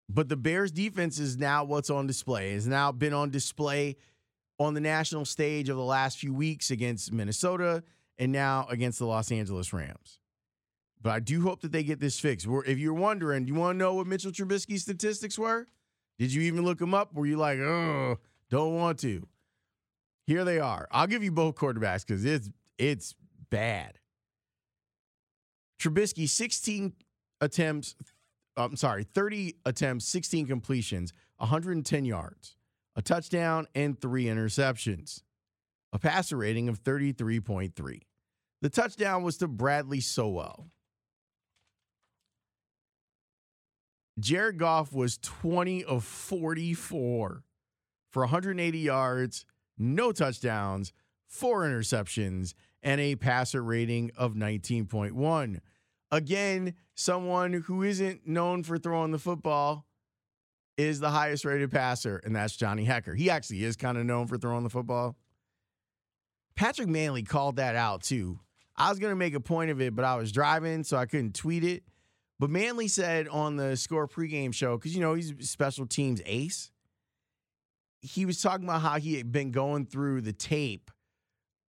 But 0.08 0.28
the 0.28 0.36
Bears 0.36 0.72
defense 0.72 1.18
is 1.18 1.36
now 1.36 1.64
what's 1.64 1.90
on 1.90 2.06
display. 2.06 2.54
Has 2.54 2.66
now 2.66 2.92
been 2.92 3.12
on 3.12 3.30
display 3.30 3.96
on 4.58 4.74
the 4.74 4.80
national 4.80 5.24
stage 5.24 5.68
of 5.68 5.76
the 5.76 5.84
last 5.84 6.18
few 6.18 6.32
weeks 6.32 6.70
against 6.70 7.12
Minnesota 7.12 7.82
and 8.18 8.32
now 8.32 8.66
against 8.70 8.98
the 8.98 9.06
Los 9.06 9.30
Angeles 9.30 9.72
Rams. 9.72 10.19
But 11.02 11.10
I 11.10 11.20
do 11.20 11.42
hope 11.42 11.62
that 11.62 11.72
they 11.72 11.82
get 11.82 11.98
this 11.98 12.20
fixed. 12.20 12.46
If 12.66 12.78
you're 12.78 12.94
wondering, 12.94 13.46
you 13.46 13.54
want 13.54 13.74
to 13.76 13.78
know 13.78 13.94
what 13.94 14.06
Mitchell 14.06 14.32
Trubisky's 14.32 14.82
statistics 14.82 15.38
were? 15.38 15.66
Did 16.18 16.32
you 16.32 16.42
even 16.42 16.64
look 16.64 16.78
them 16.78 16.92
up? 16.92 17.14
Were 17.14 17.24
you 17.26 17.38
like, 17.38 17.58
oh, 17.58 18.18
don't 18.50 18.74
want 18.74 18.98
to? 19.00 19.26
Here 20.26 20.44
they 20.44 20.58
are. 20.58 20.86
I'll 20.90 21.06
give 21.06 21.24
you 21.24 21.32
both 21.32 21.54
quarterbacks 21.54 22.06
because 22.06 22.24
it's 22.24 22.50
it's 22.78 23.14
bad. 23.50 23.98
Trubisky, 25.80 26.28
16 26.28 26.92
attempts, 27.40 27.96
I'm 28.56 28.76
sorry, 28.76 29.04
30 29.04 29.56
attempts, 29.64 30.04
16 30.06 30.46
completions, 30.46 31.14
110 31.38 32.04
yards, 32.04 32.56
a 32.96 33.02
touchdown, 33.02 33.66
and 33.74 33.98
three 33.98 34.26
interceptions, 34.26 35.22
a 35.92 35.98
passer 35.98 36.36
rating 36.36 36.68
of 36.68 36.82
33.3. 36.82 38.00
The 38.60 38.68
touchdown 38.68 39.22
was 39.22 39.38
to 39.38 39.48
Bradley 39.48 40.00
Sowell. 40.00 40.66
Jared 44.20 44.58
Goff 44.58 44.92
was 44.92 45.18
20 45.18 45.84
of 45.84 46.04
44 46.04 47.42
for 48.10 48.22
180 48.22 48.78
yards, 48.78 49.44
no 49.78 50.12
touchdowns, 50.12 50.92
four 51.26 51.62
interceptions, 51.62 52.54
and 52.82 53.00
a 53.00 53.16
passer 53.16 53.62
rating 53.62 54.10
of 54.16 54.34
19.1. 54.34 55.60
Again, 56.10 56.74
someone 56.94 57.52
who 57.52 57.82
isn't 57.82 58.26
known 58.26 58.62
for 58.62 58.78
throwing 58.78 59.12
the 59.12 59.18
football 59.18 59.86
is 60.76 60.98
the 60.98 61.10
highest 61.10 61.44
rated 61.44 61.70
passer, 61.70 62.20
and 62.24 62.34
that's 62.34 62.56
Johnny 62.56 62.86
Hekker. 62.86 63.16
He 63.16 63.30
actually 63.30 63.64
is 63.64 63.76
kind 63.76 63.96
of 63.96 64.04
known 64.04 64.26
for 64.26 64.38
throwing 64.38 64.64
the 64.64 64.70
football. 64.70 65.16
Patrick 66.56 66.88
Mannelly 66.88 67.26
called 67.26 67.56
that 67.56 67.76
out 67.76 68.02
too. 68.02 68.40
I 68.76 68.88
was 68.88 68.98
going 68.98 69.12
to 69.12 69.16
make 69.16 69.34
a 69.34 69.40
point 69.40 69.70
of 69.70 69.80
it, 69.80 69.94
but 69.94 70.04
I 70.04 70.16
was 70.16 70.32
driving, 70.32 70.84
so 70.84 70.96
I 70.96 71.06
couldn't 71.06 71.34
tweet 71.34 71.64
it. 71.64 71.84
But 72.40 72.48
Mannelly 72.48 72.88
said 72.88 73.28
on 73.28 73.56
the 73.56 73.76
score 73.76 74.08
pregame 74.08 74.54
show, 74.54 74.78
because, 74.78 74.94
you 74.94 75.02
know, 75.02 75.12
he's 75.12 75.34
special 75.50 75.86
teams 75.86 76.22
ace. 76.24 76.70
He 78.00 78.24
was 78.24 78.40
talking 78.40 78.64
about 78.64 78.80
how 78.80 78.98
he 78.98 79.18
had 79.18 79.30
been 79.30 79.50
going 79.50 79.84
through 79.84 80.22
the 80.22 80.32
tape 80.32 80.90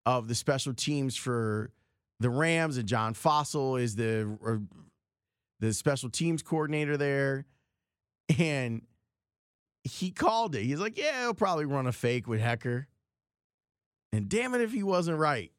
of 0.06 0.30
the 0.30 0.34
special 0.34 0.74
teams 0.74 1.18
for 1.18 1.72
the 2.22 2.30
Rams, 2.30 2.78
and 2.78 2.88
John 2.88 3.14
Fassel 3.14 3.82
is 3.82 3.98
the 3.98 4.66
the 5.60 5.74
special 5.74 6.10
teams 6.10 6.42
coordinator 6.42 6.96
there, 6.96 7.46
and 8.40 8.82
he 9.84 10.12
called 10.12 10.56
it. 10.56 10.64
He's 10.64 10.80
like, 10.80 10.98
"Yeah, 10.98 11.24
he'll 11.24 11.34
probably 11.34 11.66
run 11.66 11.86
a 11.86 11.92
fake 11.92 12.28
with 12.28 12.40
Hekker," 12.40 12.86
and 14.14 14.30
damn 14.30 14.56
it 14.56 14.62
if 14.62 14.72
he 14.72 14.84
wasn't 14.84 15.18
right. 15.18 15.52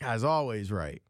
Guy's 0.00 0.24
always 0.24 0.72
right. 0.72 1.02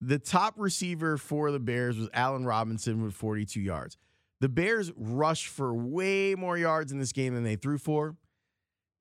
The 0.00 0.18
top 0.18 0.54
receiver 0.56 1.16
for 1.18 1.50
the 1.50 1.58
Bears 1.58 1.98
was 1.98 2.08
Allen 2.14 2.44
Robinson 2.44 3.02
with 3.02 3.14
42 3.14 3.60
yards. 3.60 3.96
The 4.40 4.48
Bears 4.48 4.92
rushed 4.96 5.48
for 5.48 5.74
way 5.74 6.36
more 6.36 6.56
yards 6.56 6.92
in 6.92 7.00
this 7.00 7.12
game 7.12 7.34
than 7.34 7.42
they 7.42 7.56
threw 7.56 7.78
for. 7.78 8.16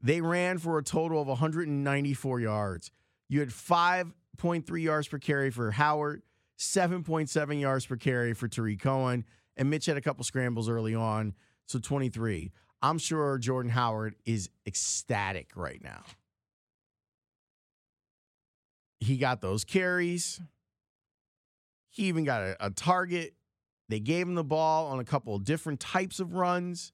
They 0.01 0.21
ran 0.21 0.57
for 0.57 0.77
a 0.77 0.83
total 0.83 1.21
of 1.21 1.27
194 1.27 2.39
yards. 2.39 2.91
You 3.29 3.39
had 3.39 3.49
5.3 3.49 4.81
yards 4.81 5.07
per 5.07 5.19
carry 5.19 5.51
for 5.51 5.71
Howard, 5.71 6.23
7.7 6.57 7.59
yards 7.59 7.85
per 7.85 7.97
carry 7.97 8.33
for 8.33 8.47
Tarik 8.47 8.79
Cohen, 8.79 9.25
and 9.55 9.69
Mitch 9.69 9.85
had 9.85 9.97
a 9.97 10.01
couple 10.01 10.23
scrambles 10.23 10.69
early 10.69 10.95
on, 10.95 11.33
so 11.67 11.79
23. 11.79 12.51
I'm 12.81 12.97
sure 12.97 13.37
Jordan 13.37 13.71
Howard 13.71 14.15
is 14.25 14.49
ecstatic 14.65 15.51
right 15.55 15.83
now. 15.83 16.03
He 18.99 19.17
got 19.17 19.41
those 19.41 19.63
carries. 19.63 20.39
He 21.97 22.03
even 22.03 22.23
got 22.23 22.43
a, 22.43 22.67
a 22.67 22.69
target. 22.69 23.33
They 23.89 23.99
gave 23.99 24.27
him 24.27 24.35
the 24.35 24.43
ball 24.43 24.87
on 24.87 24.99
a 24.99 25.03
couple 25.03 25.35
of 25.35 25.43
different 25.43 25.79
types 25.79 26.19
of 26.19 26.35
runs 26.35 26.93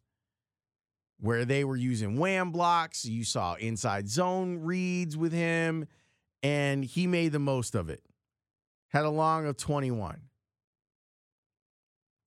where 1.20 1.44
they 1.44 1.66
were 1.66 1.76
using 1.76 2.18
wham 2.18 2.52
blocks. 2.52 3.04
You 3.04 3.26
saw 3.26 3.56
inside 3.56 4.08
zone 4.08 4.60
reads 4.62 5.18
with 5.18 5.34
him, 5.34 5.88
and 6.42 6.86
he 6.86 7.06
made 7.06 7.34
the 7.34 7.40
most 7.40 7.76
of 7.76 7.90
it. 7.90 8.02
Had 8.88 9.04
a 9.04 9.10
long 9.10 9.46
of 9.46 9.58
21. 9.58 10.22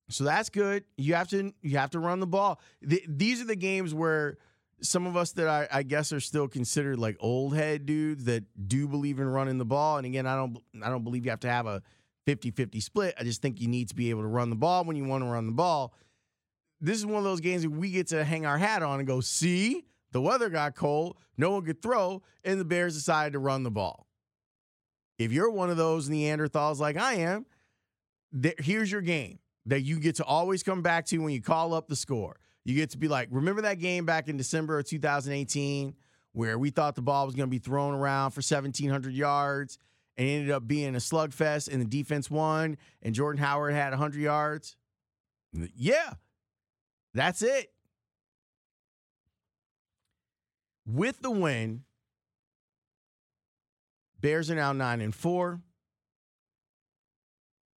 So 0.09 0.23
that's 0.23 0.49
good. 0.49 0.83
You 0.97 1.15
have 1.15 1.29
to 1.29 1.53
you 1.63 1.77
have 1.77 1.89
to 1.91 1.99
run 1.99 2.19
the 2.19 2.27
ball. 2.27 2.61
The, 2.83 3.03
these 3.07 3.41
are 3.41 3.45
the 3.45 3.55
games 3.55 3.91
where 3.91 4.37
some 4.81 5.07
of 5.07 5.17
us 5.17 5.31
that 5.31 5.47
I, 5.47 5.67
I, 5.71 5.83
guess 5.83 6.13
are 6.13 6.19
still 6.19 6.47
considered 6.47 6.99
like 6.99 7.17
old 7.19 7.55
head 7.55 7.87
dudes 7.87 8.25
that 8.25 8.43
do 8.67 8.87
believe 8.87 9.19
in 9.19 9.27
running 9.27 9.57
the 9.57 9.65
ball. 9.65 9.97
And 9.97 10.05
again, 10.05 10.27
I 10.27 10.35
don't 10.35 10.59
I 10.83 10.89
don't 10.89 11.03
believe 11.03 11.25
you 11.25 11.31
have 11.31 11.39
to 11.41 11.49
have 11.49 11.65
a 11.65 11.81
50-50 12.27 12.83
split. 12.83 13.15
I 13.19 13.23
just 13.23 13.41
think 13.41 13.61
you 13.61 13.67
need 13.67 13.89
to 13.89 13.95
be 13.95 14.09
able 14.09 14.21
to 14.21 14.27
run 14.27 14.49
the 14.49 14.55
ball 14.55 14.83
when 14.83 14.95
you 14.95 15.05
want 15.05 15.23
to 15.23 15.29
run 15.29 15.45
the 15.45 15.53
ball 15.53 15.93
this 16.79 16.97
is 16.97 17.05
one 17.05 17.17
of 17.17 17.23
those 17.23 17.41
games 17.41 17.63
that 17.63 17.69
we 17.69 17.89
get 17.89 18.07
to 18.07 18.23
hang 18.23 18.45
our 18.45 18.57
hat 18.57 18.83
on 18.83 18.99
and 18.99 19.07
go, 19.07 19.19
see, 19.19 19.85
the 20.11 20.21
weather 20.21 20.49
got 20.49 20.75
cold, 20.75 21.17
no 21.37 21.51
one 21.51 21.65
could 21.65 21.81
throw, 21.81 22.21
and 22.43 22.59
the 22.59 22.65
Bears 22.65 22.93
decided 22.93 23.33
to 23.33 23.39
run 23.39 23.63
the 23.63 23.71
ball. 23.71 24.07
If 25.17 25.31
you're 25.31 25.49
one 25.49 25.69
of 25.69 25.77
those 25.77 26.09
Neanderthals 26.09 26.79
like 26.79 26.97
I 26.97 27.15
am, 27.15 27.45
here's 28.59 28.91
your 28.91 29.01
game 29.01 29.39
that 29.65 29.81
you 29.81 29.99
get 29.99 30.15
to 30.17 30.23
always 30.23 30.63
come 30.63 30.81
back 30.81 31.05
to 31.07 31.17
when 31.17 31.33
you 31.33 31.41
call 31.41 31.73
up 31.73 31.87
the 31.87 31.95
score. 31.95 32.39
You 32.63 32.75
get 32.75 32.91
to 32.91 32.97
be 32.97 33.07
like, 33.07 33.29
remember 33.31 33.63
that 33.63 33.79
game 33.79 34.05
back 34.05 34.27
in 34.27 34.37
December 34.37 34.79
of 34.79 34.85
2018 34.85 35.95
where 36.33 36.59
we 36.59 36.69
thought 36.69 36.95
the 36.95 37.01
ball 37.01 37.25
was 37.25 37.33
going 37.33 37.47
to 37.47 37.51
be 37.51 37.57
thrown 37.57 37.95
around 37.95 38.31
for 38.31 38.39
1,700 38.39 39.13
yards 39.13 39.79
and 40.17 40.27
ended 40.27 40.51
up 40.51 40.67
being 40.67 40.95
a 40.95 40.99
slugfest 40.99 41.71
and 41.71 41.81
the 41.81 41.85
defense 41.85 42.29
won 42.29 42.77
and 43.01 43.13
Jordan 43.13 43.41
Howard 43.41 43.73
had 43.73 43.89
100 43.91 44.19
yards? 44.19 44.75
Yeah, 45.75 46.13
that's 47.13 47.41
it. 47.41 47.71
With 50.85 51.21
the 51.21 51.31
win, 51.31 51.83
Bears 54.19 54.49
are 54.49 54.55
now 54.55 54.73
nine 54.73 55.01
and 55.01 55.13
four. 55.13 55.61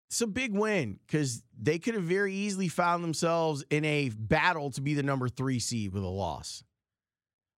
It's 0.09 0.21
a 0.21 0.27
big 0.27 0.53
win 0.53 0.99
because 1.05 1.43
they 1.59 1.77
could 1.77 1.93
have 1.93 2.03
very 2.03 2.33
easily 2.33 2.67
found 2.67 3.03
themselves 3.03 3.63
in 3.69 3.85
a 3.85 4.09
battle 4.09 4.71
to 4.71 4.81
be 4.81 4.93
the 4.95 5.03
number 5.03 5.29
three 5.29 5.59
seed 5.59 5.93
with 5.93 6.03
a 6.03 6.07
loss. 6.07 6.63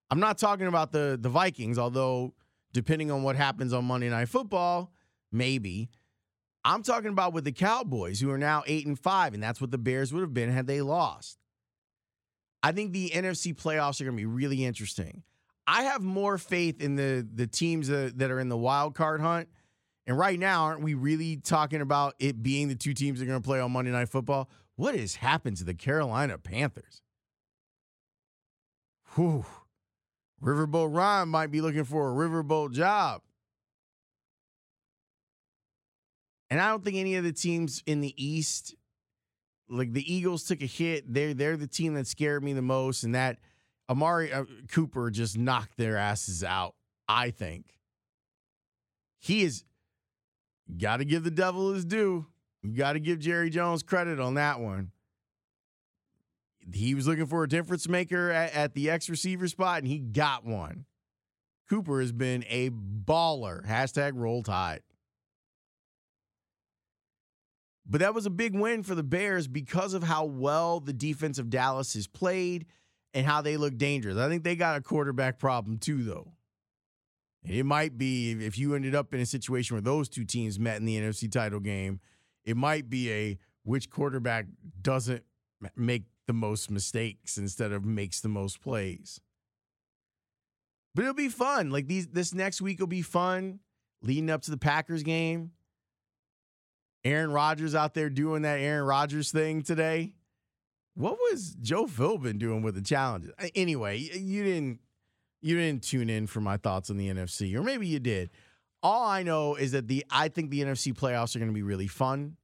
I'm 0.10 0.20
not 0.20 0.38
talking 0.38 0.68
about 0.68 0.92
the 0.92 1.18
the 1.20 1.30
Vikings, 1.30 1.78
although 1.80 2.34
depending 2.74 3.12
on 3.12 3.24
what 3.24 3.36
happens 3.36 3.74
on 3.74 3.86
Monday 3.86 4.10
Night 4.10 4.30
Football, 4.30 4.92
maybe. 5.32 5.90
I'm 6.64 6.84
talking 6.84 7.10
about 7.10 7.34
with 7.34 7.44
the 7.44 7.52
Cowboys, 7.52 8.20
who 8.20 8.30
are 8.30 8.38
now 8.38 8.64
eight 8.68 8.86
and 8.86 9.00
five, 9.00 9.34
and 9.34 9.42
that's 9.42 9.60
what 9.60 9.72
the 9.72 9.78
Bears 9.78 10.14
would 10.14 10.22
have 10.22 10.34
been 10.34 10.52
had 10.52 10.68
they 10.68 10.82
lost. 10.82 11.40
I 12.64 12.72
think 12.72 12.92
the 12.92 13.10
NFC 13.10 13.56
playoffs 13.56 14.00
are 14.00 14.06
going 14.06 14.16
to 14.16 14.22
be 14.22 14.28
really 14.28 14.64
interesting. 14.64 15.24
I 15.66 15.84
have 15.84 16.02
more 16.02 16.38
faith 16.38 16.82
in 16.82 16.96
the 16.96 17.28
the 17.34 17.48
teams 17.48 17.88
that, 17.88 18.18
that 18.20 18.30
are 18.30 18.40
in 18.40 18.50
the 18.50 18.58
wild 18.58 18.96
card 18.96 19.22
hunt. 19.22 19.50
And 20.08 20.18
right 20.18 20.38
now, 20.38 20.64
aren't 20.64 20.82
we 20.82 20.94
really 20.94 21.38
talking 21.38 21.80
about 21.80 22.16
it 22.20 22.42
being 22.42 22.68
the 22.68 22.76
two 22.76 22.94
teams 22.94 23.20
that 23.20 23.26
are 23.26 23.28
going 23.28 23.42
to 23.42 23.48
play 23.48 23.60
on 23.60 23.72
Monday 23.72 23.92
Night 23.92 24.10
Football? 24.10 24.50
What 24.76 24.96
has 24.96 25.16
happened 25.16 25.58
to 25.58 25.64
the 25.64 25.76
Carolina 25.76 26.38
Panthers? 26.38 27.02
Whew. 29.16 29.46
Riverboat 30.44 30.96
Ron 30.96 31.30
might 31.30 31.52
be 31.52 31.62
looking 31.62 31.84
for 31.84 32.10
a 32.10 32.14
riverboat 32.14 32.72
job. 32.72 33.22
And 36.50 36.60
I 36.60 36.70
don't 36.70 36.84
think 36.84 36.98
any 36.98 37.16
of 37.16 37.24
the 37.24 37.32
teams 37.32 37.82
in 37.86 38.02
the 38.02 38.14
East 38.18 38.76
like 39.72 39.94
the 39.94 40.14
Eagles 40.14 40.44
took 40.44 40.62
a 40.62 40.66
hit. 40.66 41.12
They're 41.12 41.34
they're 41.34 41.58
the 41.58 41.68
team 41.68 41.94
that 41.94 42.08
scared 42.08 42.44
me 42.44 42.54
the 42.54 42.62
most, 42.62 43.04
and 43.04 43.16
that 43.16 43.38
Amari 43.90 44.32
uh, 44.32 44.44
Cooper 44.70 45.10
just 45.10 45.38
knocked 45.38 45.78
their 45.78 45.98
asses 45.98 46.44
out. 46.44 46.76
I 47.08 47.32
think 47.32 47.66
he 49.18 49.44
is 49.44 49.64
got 50.78 50.98
to 50.98 51.06
give 51.06 51.24
the 51.24 51.32
devil 51.32 51.74
his 51.74 51.86
due. 51.86 52.26
You 52.62 52.76
got 52.76 52.94
to 52.94 53.00
give 53.00 53.20
Jerry 53.20 53.50
Jones 53.50 53.82
credit 53.82 54.20
on 54.20 54.36
that 54.36 54.60
one. 54.60 54.92
He 56.74 56.96
was 56.96 57.08
looking 57.08 57.26
for 57.26 57.44
a 57.44 57.50
difference 57.50 57.88
maker 57.88 58.30
at, 58.30 58.54
at 58.54 58.74
the 58.74 58.90
X 58.90 59.10
receiver 59.10 59.48
spot, 59.48 59.80
and 59.80 59.88
he 59.88 60.00
got 60.00 60.46
one. 60.46 60.86
Cooper 61.70 62.02
has 62.02 62.12
been 62.12 62.44
a 62.50 62.70
baller. 62.70 63.66
Hashtag 63.66 64.12
roll 64.16 64.44
tide. 64.44 64.82
But 67.86 68.02
that 68.02 68.14
was 68.14 68.26
a 68.26 68.30
big 68.30 68.56
win 68.56 68.84
for 68.84 68.96
the 68.96 69.04
Bears 69.04 69.48
because 69.48 69.94
of 69.94 70.04
how 70.04 70.26
well 70.26 70.80
the 70.80 70.94
defense 70.94 71.40
of 71.40 71.50
Dallas 71.50 71.94
has 71.96 72.08
played 72.08 72.66
and 73.14 73.26
how 73.26 73.42
they 73.42 73.58
look 73.58 73.78
dangerous. 73.78 74.18
I 74.18 74.30
think 74.30 74.44
they 74.44 74.56
got 74.56 74.78
a 74.78 74.82
quarterback 74.82 75.40
problem 75.40 75.78
too, 75.78 76.04
though. 76.04 76.32
It 77.44 77.66
might 77.66 77.98
be 77.98 78.32
if 78.32 78.58
you 78.58 78.76
ended 78.76 78.94
up 78.94 79.14
in 79.14 79.20
a 79.20 79.26
situation 79.26 79.76
where 79.76 79.82
those 79.82 80.08
two 80.08 80.26
teams 80.26 80.60
met 80.60 80.78
in 80.78 80.86
the 80.86 80.98
NFC 80.98 81.32
title 81.32 81.60
game, 81.60 82.00
it 82.46 82.56
might 82.56 82.90
be 82.90 83.12
a 83.12 83.38
which 83.64 83.90
quarterback 83.90 84.46
doesn't 84.82 85.24
make 85.76 86.04
the 86.28 86.34
most 86.34 86.70
mistakes 86.72 87.38
instead 87.38 87.72
of 87.72 87.86
makes 87.86 88.22
the 88.22 88.30
most 88.30 88.62
plays. 88.62 89.20
But 90.94 91.04
it'll 91.04 91.14
be 91.14 91.30
fun. 91.30 91.70
Like 91.70 91.88
these 91.88 92.08
this 92.08 92.34
next 92.34 92.62
week 92.62 92.80
will 92.80 92.88
be 92.88 93.02
fun 93.02 93.60
leading 94.02 94.30
up 94.30 94.42
to 94.44 94.52
the 94.52 94.58
Packers 94.58 95.04
game. 95.04 95.52
Aaron 97.04 97.32
Rodgers 97.32 97.74
out 97.74 97.94
there 97.94 98.10
doing 98.10 98.44
that 98.44 98.60
Aaron 98.60 98.86
Rodgers 98.86 99.32
thing 99.32 99.62
today. 99.64 100.14
What 100.94 101.14
was 101.14 101.56
Joe 101.62 101.86
Philbin 101.86 102.38
doing 102.38 102.62
with 102.62 102.76
the 102.76 102.82
challenges? 102.82 103.32
Anyway, 103.56 103.98
you 103.98 104.44
didn't 104.44 104.80
You 105.42 105.58
didn't 105.58 105.84
tune 105.84 106.10
in 106.10 106.28
for 106.28 106.42
my 106.42 106.58
thoughts 106.58 106.90
on 106.92 106.98
the 106.98 107.10
NFC, 107.10 107.56
or 107.56 107.64
maybe 107.64 107.88
you 107.88 108.00
did. 108.00 108.30
All 108.84 109.08
I 109.08 109.24
know 109.24 109.56
is 109.56 109.72
that 109.72 109.88
the 109.88 110.06
I 110.12 110.28
think 110.28 110.52
the 110.52 110.62
NFC 110.62 110.94
playoffs 110.94 111.36
are 111.36 111.40
going 111.40 111.50
to 111.50 111.56
be 111.56 111.64
really 111.64 111.88
fun, 111.88 112.38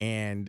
and 0.00 0.48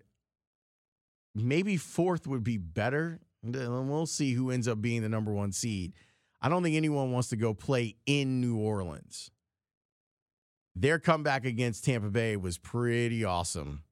maybe 1.44 1.78
fourth 1.78 2.28
would 2.28 2.44
be 2.44 2.58
better. 2.58 3.20
We'll 3.44 4.06
see 4.06 4.34
who 4.34 4.52
ends 4.52 4.68
up 4.68 4.82
being 4.82 5.02
the 5.02 5.10
number 5.10 5.32
one 5.32 5.52
seed. 5.52 5.94
I 6.42 6.50
don't 6.50 6.64
think 6.64 6.76
anyone 6.76 7.12
wants 7.12 7.30
to 7.30 7.36
go 7.36 7.54
play 7.54 7.96
in 8.06 8.42
New 8.42 8.58
Orleans. 8.58 9.32
Their 10.76 11.00
comeback 11.00 11.46
against 11.46 11.86
Tampa 11.86 12.10
Bay 12.10 12.36
was 12.36 12.58
pretty 12.58 13.24
awesome. 13.24 13.84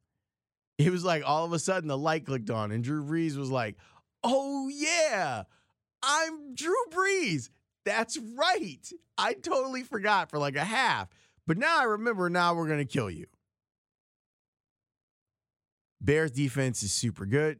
It 0.78 0.92
was 0.92 1.04
like 1.04 1.24
all 1.26 1.46
of 1.46 1.54
a 1.54 1.60
sudden 1.60 1.88
the 1.88 1.98
light 1.98 2.26
clicked 2.26 2.50
on, 2.50 2.72
and 2.72 2.84
Drew 2.84 3.04
Brees 3.04 3.38
was 3.38 3.50
like, 3.50 3.78
Oh, 4.24 4.70
yeah, 4.70 5.44
I'm 6.04 6.56
Drew 6.56 6.76
Brees. 6.92 7.50
That's 7.86 8.18
right. 8.18 8.92
I 9.18 9.34
totally 9.34 9.84
forgot 9.84 10.30
for 10.30 10.40
like 10.40 10.56
a 10.56 10.64
half. 10.64 11.10
But 11.48 11.58
now 11.58 11.80
I 11.80 11.84
remember, 11.84 12.30
now 12.30 12.56
we're 12.56 12.68
going 12.68 12.80
to 12.80 12.86
kill 12.86 13.10
you. 13.10 13.28
Bears 16.02 16.32
defense 16.32 16.84
is 16.84 16.92
super 16.92 17.26
good. 17.26 17.60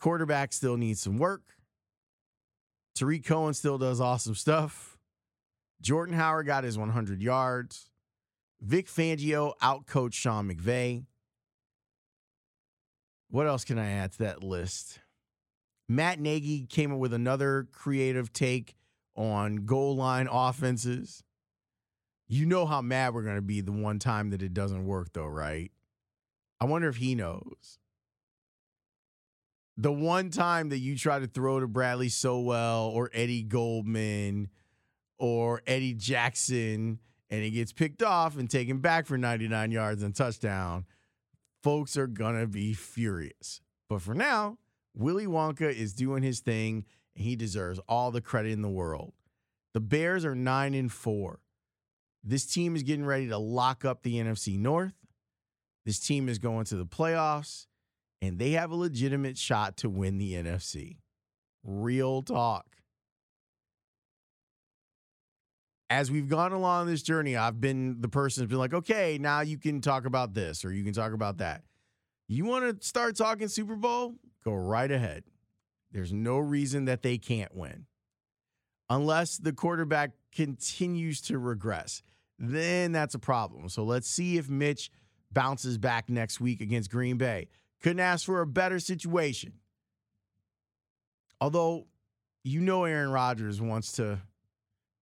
Quarterback 0.00 0.52
still 0.52 0.76
needs 0.76 1.00
some 1.00 1.18
work. 1.18 1.42
Tarik 2.94 3.24
Cohen 3.24 3.54
still 3.54 3.78
does 3.78 4.00
awesome 4.00 4.34
stuff. 4.34 4.98
Jordan 5.80 6.14
Howard 6.14 6.46
got 6.46 6.64
his 6.64 6.78
100 6.78 7.20
yards. 7.22 7.90
Vic 8.60 8.86
Fangio 8.86 9.52
outcoached 9.62 10.14
Sean 10.14 10.48
McVay. 10.48 11.04
What 13.30 13.46
else 13.46 13.64
can 13.64 13.78
I 13.78 13.90
add 13.90 14.12
to 14.12 14.18
that 14.18 14.42
list? 14.42 15.00
Matt 15.88 16.20
Nagy 16.20 16.66
came 16.66 16.92
up 16.92 16.98
with 16.98 17.12
another 17.12 17.66
creative 17.72 18.32
take 18.32 18.76
on 19.16 19.66
goal 19.66 19.96
line 19.96 20.28
offenses. 20.30 21.22
You 22.26 22.46
know 22.46 22.64
how 22.64 22.80
mad 22.80 23.12
we're 23.12 23.22
going 23.22 23.36
to 23.36 23.42
be 23.42 23.60
the 23.60 23.72
one 23.72 23.98
time 23.98 24.30
that 24.30 24.40
it 24.40 24.54
doesn't 24.54 24.86
work, 24.86 25.12
though, 25.12 25.26
right? 25.26 25.70
I 26.64 26.66
wonder 26.66 26.88
if 26.88 26.96
he 26.96 27.14
knows. 27.14 27.78
The 29.76 29.92
one 29.92 30.30
time 30.30 30.70
that 30.70 30.78
you 30.78 30.96
try 30.96 31.18
to 31.18 31.26
throw 31.26 31.60
to 31.60 31.68
Bradley 31.68 32.08
Sowell 32.08 32.90
or 32.94 33.10
Eddie 33.12 33.42
Goldman 33.42 34.48
or 35.18 35.60
Eddie 35.66 35.92
Jackson 35.92 37.00
and 37.28 37.42
he 37.44 37.50
gets 37.50 37.74
picked 37.74 38.02
off 38.02 38.38
and 38.38 38.48
taken 38.48 38.78
back 38.78 39.04
for 39.04 39.18
99 39.18 39.72
yards 39.72 40.02
and 40.02 40.16
touchdown, 40.16 40.86
folks 41.62 41.98
are 41.98 42.06
going 42.06 42.40
to 42.40 42.46
be 42.46 42.72
furious. 42.72 43.60
But 43.90 44.00
for 44.00 44.14
now, 44.14 44.56
Willy 44.94 45.26
Wonka 45.26 45.70
is 45.70 45.92
doing 45.92 46.22
his 46.22 46.40
thing 46.40 46.86
and 47.14 47.26
he 47.26 47.36
deserves 47.36 47.78
all 47.86 48.10
the 48.10 48.22
credit 48.22 48.52
in 48.52 48.62
the 48.62 48.70
world. 48.70 49.12
The 49.74 49.80
Bears 49.80 50.24
are 50.24 50.34
9 50.34 50.72
and 50.72 50.90
4. 50.90 51.40
This 52.22 52.46
team 52.46 52.74
is 52.74 52.82
getting 52.82 53.04
ready 53.04 53.28
to 53.28 53.36
lock 53.36 53.84
up 53.84 54.02
the 54.02 54.14
NFC 54.14 54.58
North. 54.58 54.94
This 55.84 56.00
team 56.00 56.28
is 56.28 56.38
going 56.38 56.64
to 56.66 56.76
the 56.76 56.86
playoffs 56.86 57.66
and 58.22 58.38
they 58.38 58.52
have 58.52 58.70
a 58.70 58.74
legitimate 58.74 59.36
shot 59.36 59.76
to 59.78 59.88
win 59.88 60.18
the 60.18 60.32
NFC. 60.32 60.96
Real 61.62 62.22
talk. 62.22 62.66
As 65.90 66.10
we've 66.10 66.28
gone 66.28 66.52
along 66.52 66.86
this 66.86 67.02
journey, 67.02 67.36
I've 67.36 67.60
been 67.60 68.00
the 68.00 68.08
person 68.08 68.42
who's 68.42 68.50
been 68.50 68.58
like, 68.58 68.74
okay, 68.74 69.18
now 69.20 69.42
you 69.42 69.58
can 69.58 69.80
talk 69.80 70.06
about 70.06 70.34
this 70.34 70.64
or 70.64 70.72
you 70.72 70.82
can 70.82 70.94
talk 70.94 71.12
about 71.12 71.38
that. 71.38 71.62
You 72.26 72.46
want 72.46 72.80
to 72.80 72.86
start 72.86 73.16
talking 73.16 73.48
Super 73.48 73.76
Bowl? 73.76 74.14
Go 74.44 74.54
right 74.54 74.90
ahead. 74.90 75.24
There's 75.92 76.12
no 76.12 76.38
reason 76.38 76.86
that 76.86 77.02
they 77.02 77.18
can't 77.18 77.54
win. 77.54 77.86
Unless 78.88 79.38
the 79.38 79.52
quarterback 79.52 80.10
continues 80.34 81.20
to 81.22 81.38
regress, 81.38 82.02
then 82.38 82.92
that's 82.92 83.14
a 83.14 83.18
problem. 83.18 83.68
So 83.68 83.84
let's 83.84 84.08
see 84.08 84.36
if 84.38 84.48
Mitch 84.48 84.90
bounces 85.34 85.76
back 85.76 86.08
next 86.08 86.40
week 86.40 86.60
against 86.60 86.90
Green 86.90 87.18
Bay. 87.18 87.48
Couldn't 87.82 88.00
ask 88.00 88.24
for 88.24 88.40
a 88.40 88.46
better 88.46 88.78
situation. 88.78 89.54
Although, 91.40 91.86
you 92.42 92.60
know, 92.60 92.84
Aaron 92.84 93.10
Rodgers 93.10 93.60
wants 93.60 93.92
to 93.92 94.20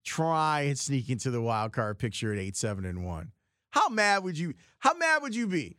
try 0.04 0.62
and 0.62 0.78
sneak 0.78 1.08
into 1.08 1.30
the 1.30 1.40
wild 1.40 1.72
card 1.72 1.98
picture 1.98 2.32
at 2.32 2.38
8 2.38 2.56
7 2.56 2.84
and 2.84 3.04
1. 3.04 3.32
How 3.70 3.88
mad 3.88 4.24
would 4.24 4.36
you 4.36 4.54
how 4.80 4.94
mad 4.94 5.22
would 5.22 5.34
you 5.34 5.46
be? 5.46 5.78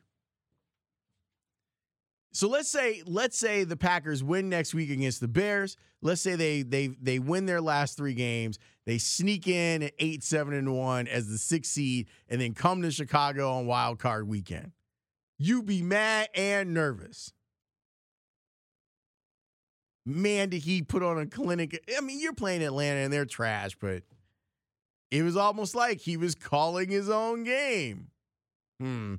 So 2.34 2.50
let's 2.50 2.70
say 2.70 3.04
let's 3.06 3.38
say 3.38 3.64
the 3.64 3.78
Packers 3.78 4.24
win 4.24 4.50
next 4.50 4.74
week 4.74 4.90
against 4.90 5.22
the 5.22 5.28
Bears. 5.28 5.78
Let's 6.02 6.22
say 6.22 6.36
they 6.36 6.64
they 6.64 6.88
they 6.88 7.20
win 7.20 7.46
their 7.46 7.62
last 7.62 7.96
3 7.98 8.14
games. 8.14 8.60
They 8.86 8.98
sneak 8.98 9.48
in 9.48 9.84
at 9.84 9.94
8 10.00 10.24
7 10.24 10.54
and 10.54 10.76
1 10.78 11.08
as 11.08 11.28
the 11.30 11.38
6th 11.38 11.66
seed 11.66 12.08
and 12.28 12.42
then 12.42 12.54
come 12.54 12.82
to 12.82 12.92
Chicago 12.92 13.54
on 13.54 13.68
wild 13.68 14.00
card 14.00 14.28
weekend 14.28 14.72
you 15.44 15.64
be 15.64 15.82
mad 15.82 16.30
and 16.36 16.74
nervous. 16.74 17.34
Man, 20.06 20.50
did 20.50 20.64
he 20.64 20.82
put 20.82 21.04
on 21.04 21.18
a 21.18 21.26
clinic? 21.26 21.82
I 21.96 22.02
mean, 22.02 22.20
you're 22.20 22.34
playing 22.34 22.64
Atlanta 22.64 23.00
and 23.00 23.14
they're 23.14 23.26
trash, 23.26 23.76
but 23.80 24.04
it 25.12 25.24
was 25.24 25.38
almost 25.38 25.76
like 25.76 26.00
he 26.00 26.18
was 26.18 26.36
calling 26.36 26.90
his 26.90 27.10
own 27.10 27.44
game. 27.44 28.08
Hmm. 28.80 29.16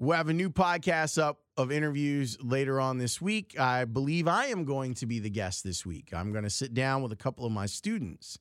We'll 0.00 0.16
have 0.16 0.28
a 0.28 0.32
new 0.32 0.48
podcast 0.48 1.20
up 1.20 1.40
of 1.56 1.72
interviews 1.72 2.38
later 2.40 2.80
on 2.80 2.98
this 2.98 3.20
week. 3.20 3.58
I 3.58 3.84
believe 3.84 4.28
I 4.28 4.46
am 4.46 4.64
going 4.64 4.94
to 4.94 5.06
be 5.06 5.18
the 5.18 5.28
guest 5.28 5.64
this 5.64 5.84
week. 5.84 6.10
I'm 6.14 6.30
going 6.30 6.44
to 6.44 6.50
sit 6.50 6.72
down 6.72 7.02
with 7.02 7.10
a 7.10 7.16
couple 7.16 7.44
of 7.44 7.50
my 7.50 7.66
students 7.66 8.38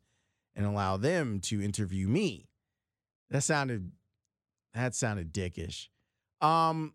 and 0.56 0.68
allow 0.68 0.98
them 0.98 1.40
to 1.42 1.60
interview 1.60 2.08
me. 2.08 2.48
That 3.32 3.42
sounded 3.42 3.92
that 4.76 4.94
sounded 4.94 5.34
dickish. 5.34 5.88
Um, 6.42 6.94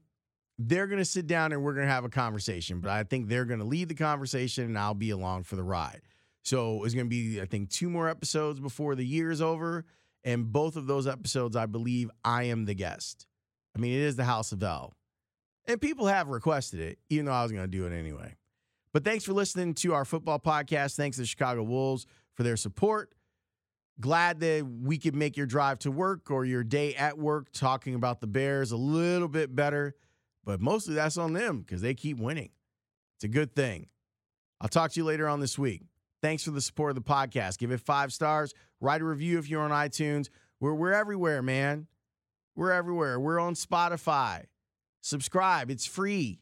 they're 0.61 0.87
going 0.87 1.01
to 1.01 1.05
sit 1.05 1.27
down 1.27 1.51
and 1.51 1.65
we're 1.65 1.75
going 1.75 1.89
to 1.89 1.93
have 1.93 2.05
a 2.05 2.09
conversation, 2.09 2.79
but 2.79 2.93
I 2.93 3.03
think 3.03 3.29
they're 3.29 3.45
going 3.45 3.59
to 3.59 3.67
lead 3.67 3.89
the 3.89 3.97
conversation 3.97 4.65
and 4.65 4.79
I'll 4.79 4.95
be 4.95 5.11
along 5.11 5.43
for 5.43 5.57
the 5.57 5.65
ride. 5.65 6.03
So 6.45 6.85
it's 6.85 6.95
going 6.95 7.07
to 7.07 7.11
be, 7.11 7.41
I 7.41 7.47
think, 7.47 7.71
two 7.71 7.91
more 7.91 8.09
episodes 8.09 8.61
before 8.61 8.95
the 8.95 9.05
year 9.05 9.33
is 9.33 9.43
over. 9.43 9.85
And 10.23 10.53
both 10.53 10.77
of 10.77 10.87
those 10.87 11.09
episodes, 11.09 11.57
I 11.57 11.67
believe 11.67 12.13
I 12.25 12.45
am 12.45 12.67
the 12.67 12.75
guest. 12.75 13.27
I 13.75 13.79
mean, 13.79 13.93
it 13.95 14.01
is 14.01 14.17
the 14.17 14.25
House 14.25 14.53
of 14.53 14.63
L. 14.63 14.95
And 15.67 15.81
people 15.81 16.07
have 16.07 16.29
requested 16.29 16.81
it, 16.81 16.99
even 17.09 17.27
though 17.27 17.33
I 17.33 17.43
was 17.43 17.53
going 17.53 17.65
to 17.65 17.69
do 17.71 17.87
it 17.87 17.93
anyway. 17.93 18.37
But 18.93 19.05
thanks 19.05 19.25
for 19.25 19.33
listening 19.33 19.75
to 19.75 19.95
our 19.95 20.05
football 20.05 20.39
podcast. 20.39 20.97
Thanks 20.97 21.17
to 21.17 21.23
the 21.23 21.27
Chicago 21.27 21.63
Wolves 21.63 22.07
for 22.35 22.43
their 22.43 22.57
support. 22.57 23.15
Glad 24.01 24.41
that 24.41 24.67
we 24.67 24.99
could 24.99 25.15
make 25.15 25.37
your 25.37 25.47
drive 25.47 25.79
to 25.81 25.91
work 25.91 26.31
or 26.31 26.45
your 26.45 26.65
day 26.65 26.95
at 26.95 27.19
work 27.19 27.53
talking 27.53 27.95
about 27.95 28.21
the 28.21 28.27
Bears 28.27 28.73
a 28.73 28.77
little 28.77 29.29
bit 29.29 29.55
better. 29.55 29.95
But 30.45 30.61
mostly 30.61 30.95
that's 30.95 31.17
on 31.17 31.33
them 31.33 31.61
because 31.61 31.81
they 31.81 31.95
keep 31.95 32.19
winning. 32.19 32.51
It's 33.17 33.25
a 33.25 33.29
good 33.29 33.55
thing. 33.55 33.89
I'll 34.61 34.69
talk 34.69 34.93
to 34.93 35.01
you 35.01 35.05
later 35.05 35.29
on 35.29 35.41
this 35.41 35.59
week. 35.59 35.83
Thanks 36.21 36.45
for 36.45 36.51
the 36.51 36.61
support 36.61 36.91
of 36.91 36.97
the 36.97 37.03
podcast. 37.03 37.59
Give 37.59 37.71
it 37.71 37.81
five 37.81 38.13
stars. 38.13 38.53
Write 38.81 39.01
a 39.01 39.05
review 39.05 39.39
if 39.39 39.49
you're 39.49 39.63
on 39.63 39.71
iTunes. 39.71 40.29
We're, 40.61 40.75
we're 40.75 40.93
everywhere, 40.93 41.43
man. 41.43 41.87
We're 42.55 42.73
everywhere. 42.73 43.19
We're 43.19 43.41
on 43.41 43.55
Spotify. 43.55 44.45
Subscribe, 45.01 45.71
it's 45.71 45.87
free. 45.87 46.41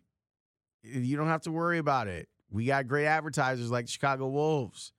You 0.82 1.16
don't 1.16 1.28
have 1.28 1.42
to 1.42 1.52
worry 1.52 1.78
about 1.78 2.08
it. 2.08 2.28
We 2.50 2.66
got 2.66 2.88
great 2.88 3.06
advertisers 3.06 3.70
like 3.70 3.88
Chicago 3.88 4.28
Wolves. 4.28 4.92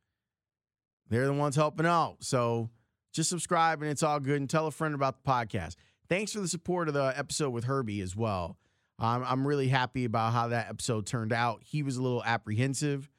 They're 1.10 1.26
the 1.26 1.34
ones 1.34 1.56
helping 1.56 1.86
out. 1.86 2.18
So 2.22 2.70
just 3.12 3.30
subscribe 3.30 3.82
and 3.82 3.92
it's 3.92 4.04
all 4.04 4.20
good 4.20 4.40
and 4.40 4.50
tell 4.50 4.68
a 4.68 4.72
friend 4.72 4.96
about 4.96 5.22
the 5.22 5.30
podcast. 5.30 5.76
Thanks 6.08 6.34
for 6.34 6.40
the 6.40 6.48
support 6.48 6.88
of 6.88 6.94
the 6.94 7.14
episode 7.16 7.50
with 7.50 7.66
Herbie 7.66 8.02
as 8.02 8.16
well. 8.16 8.58
Um, 9.00 9.24
I'm 9.28 9.48
really 9.48 9.68
happy 9.68 10.06
about 10.06 10.32
how 10.34 10.50
that 10.50 10.70
episode 10.70 11.06
turned 11.06 11.34
out. 11.34 11.62
He 11.64 11.84
was 11.84 11.98
a 11.98 12.02
little 12.02 12.24
apprehensive 12.24 13.10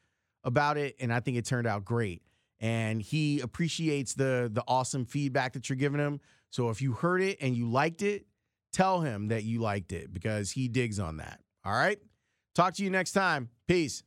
about 0.44 0.76
it, 0.76 0.96
and 1.00 1.12
I 1.12 1.20
think 1.20 1.36
it 1.36 1.44
turned 1.44 1.66
out 1.66 1.84
great. 1.84 2.22
And 2.60 3.02
he 3.02 3.40
appreciates 3.40 4.14
the 4.14 4.48
the 4.52 4.62
awesome 4.68 5.04
feedback 5.04 5.54
that 5.54 5.68
you're 5.68 5.76
giving 5.76 5.98
him. 5.98 6.20
So 6.52 6.68
if 6.68 6.82
you 6.82 6.92
heard 6.92 7.22
it 7.22 7.38
and 7.40 7.56
you 7.56 7.68
liked 7.68 8.02
it, 8.02 8.26
tell 8.72 9.00
him 9.00 9.28
that 9.28 9.42
you 9.42 9.60
liked 9.60 9.90
it 9.92 10.12
because 10.12 10.50
he 10.50 10.68
digs 10.68 11.00
on 11.00 11.16
that. 11.16 11.40
All 11.64 11.72
right. 11.72 11.98
Talk 12.54 12.74
to 12.74 12.84
you 12.84 12.90
next 12.90 13.12
time. 13.12 13.48
Peace. 13.66 14.02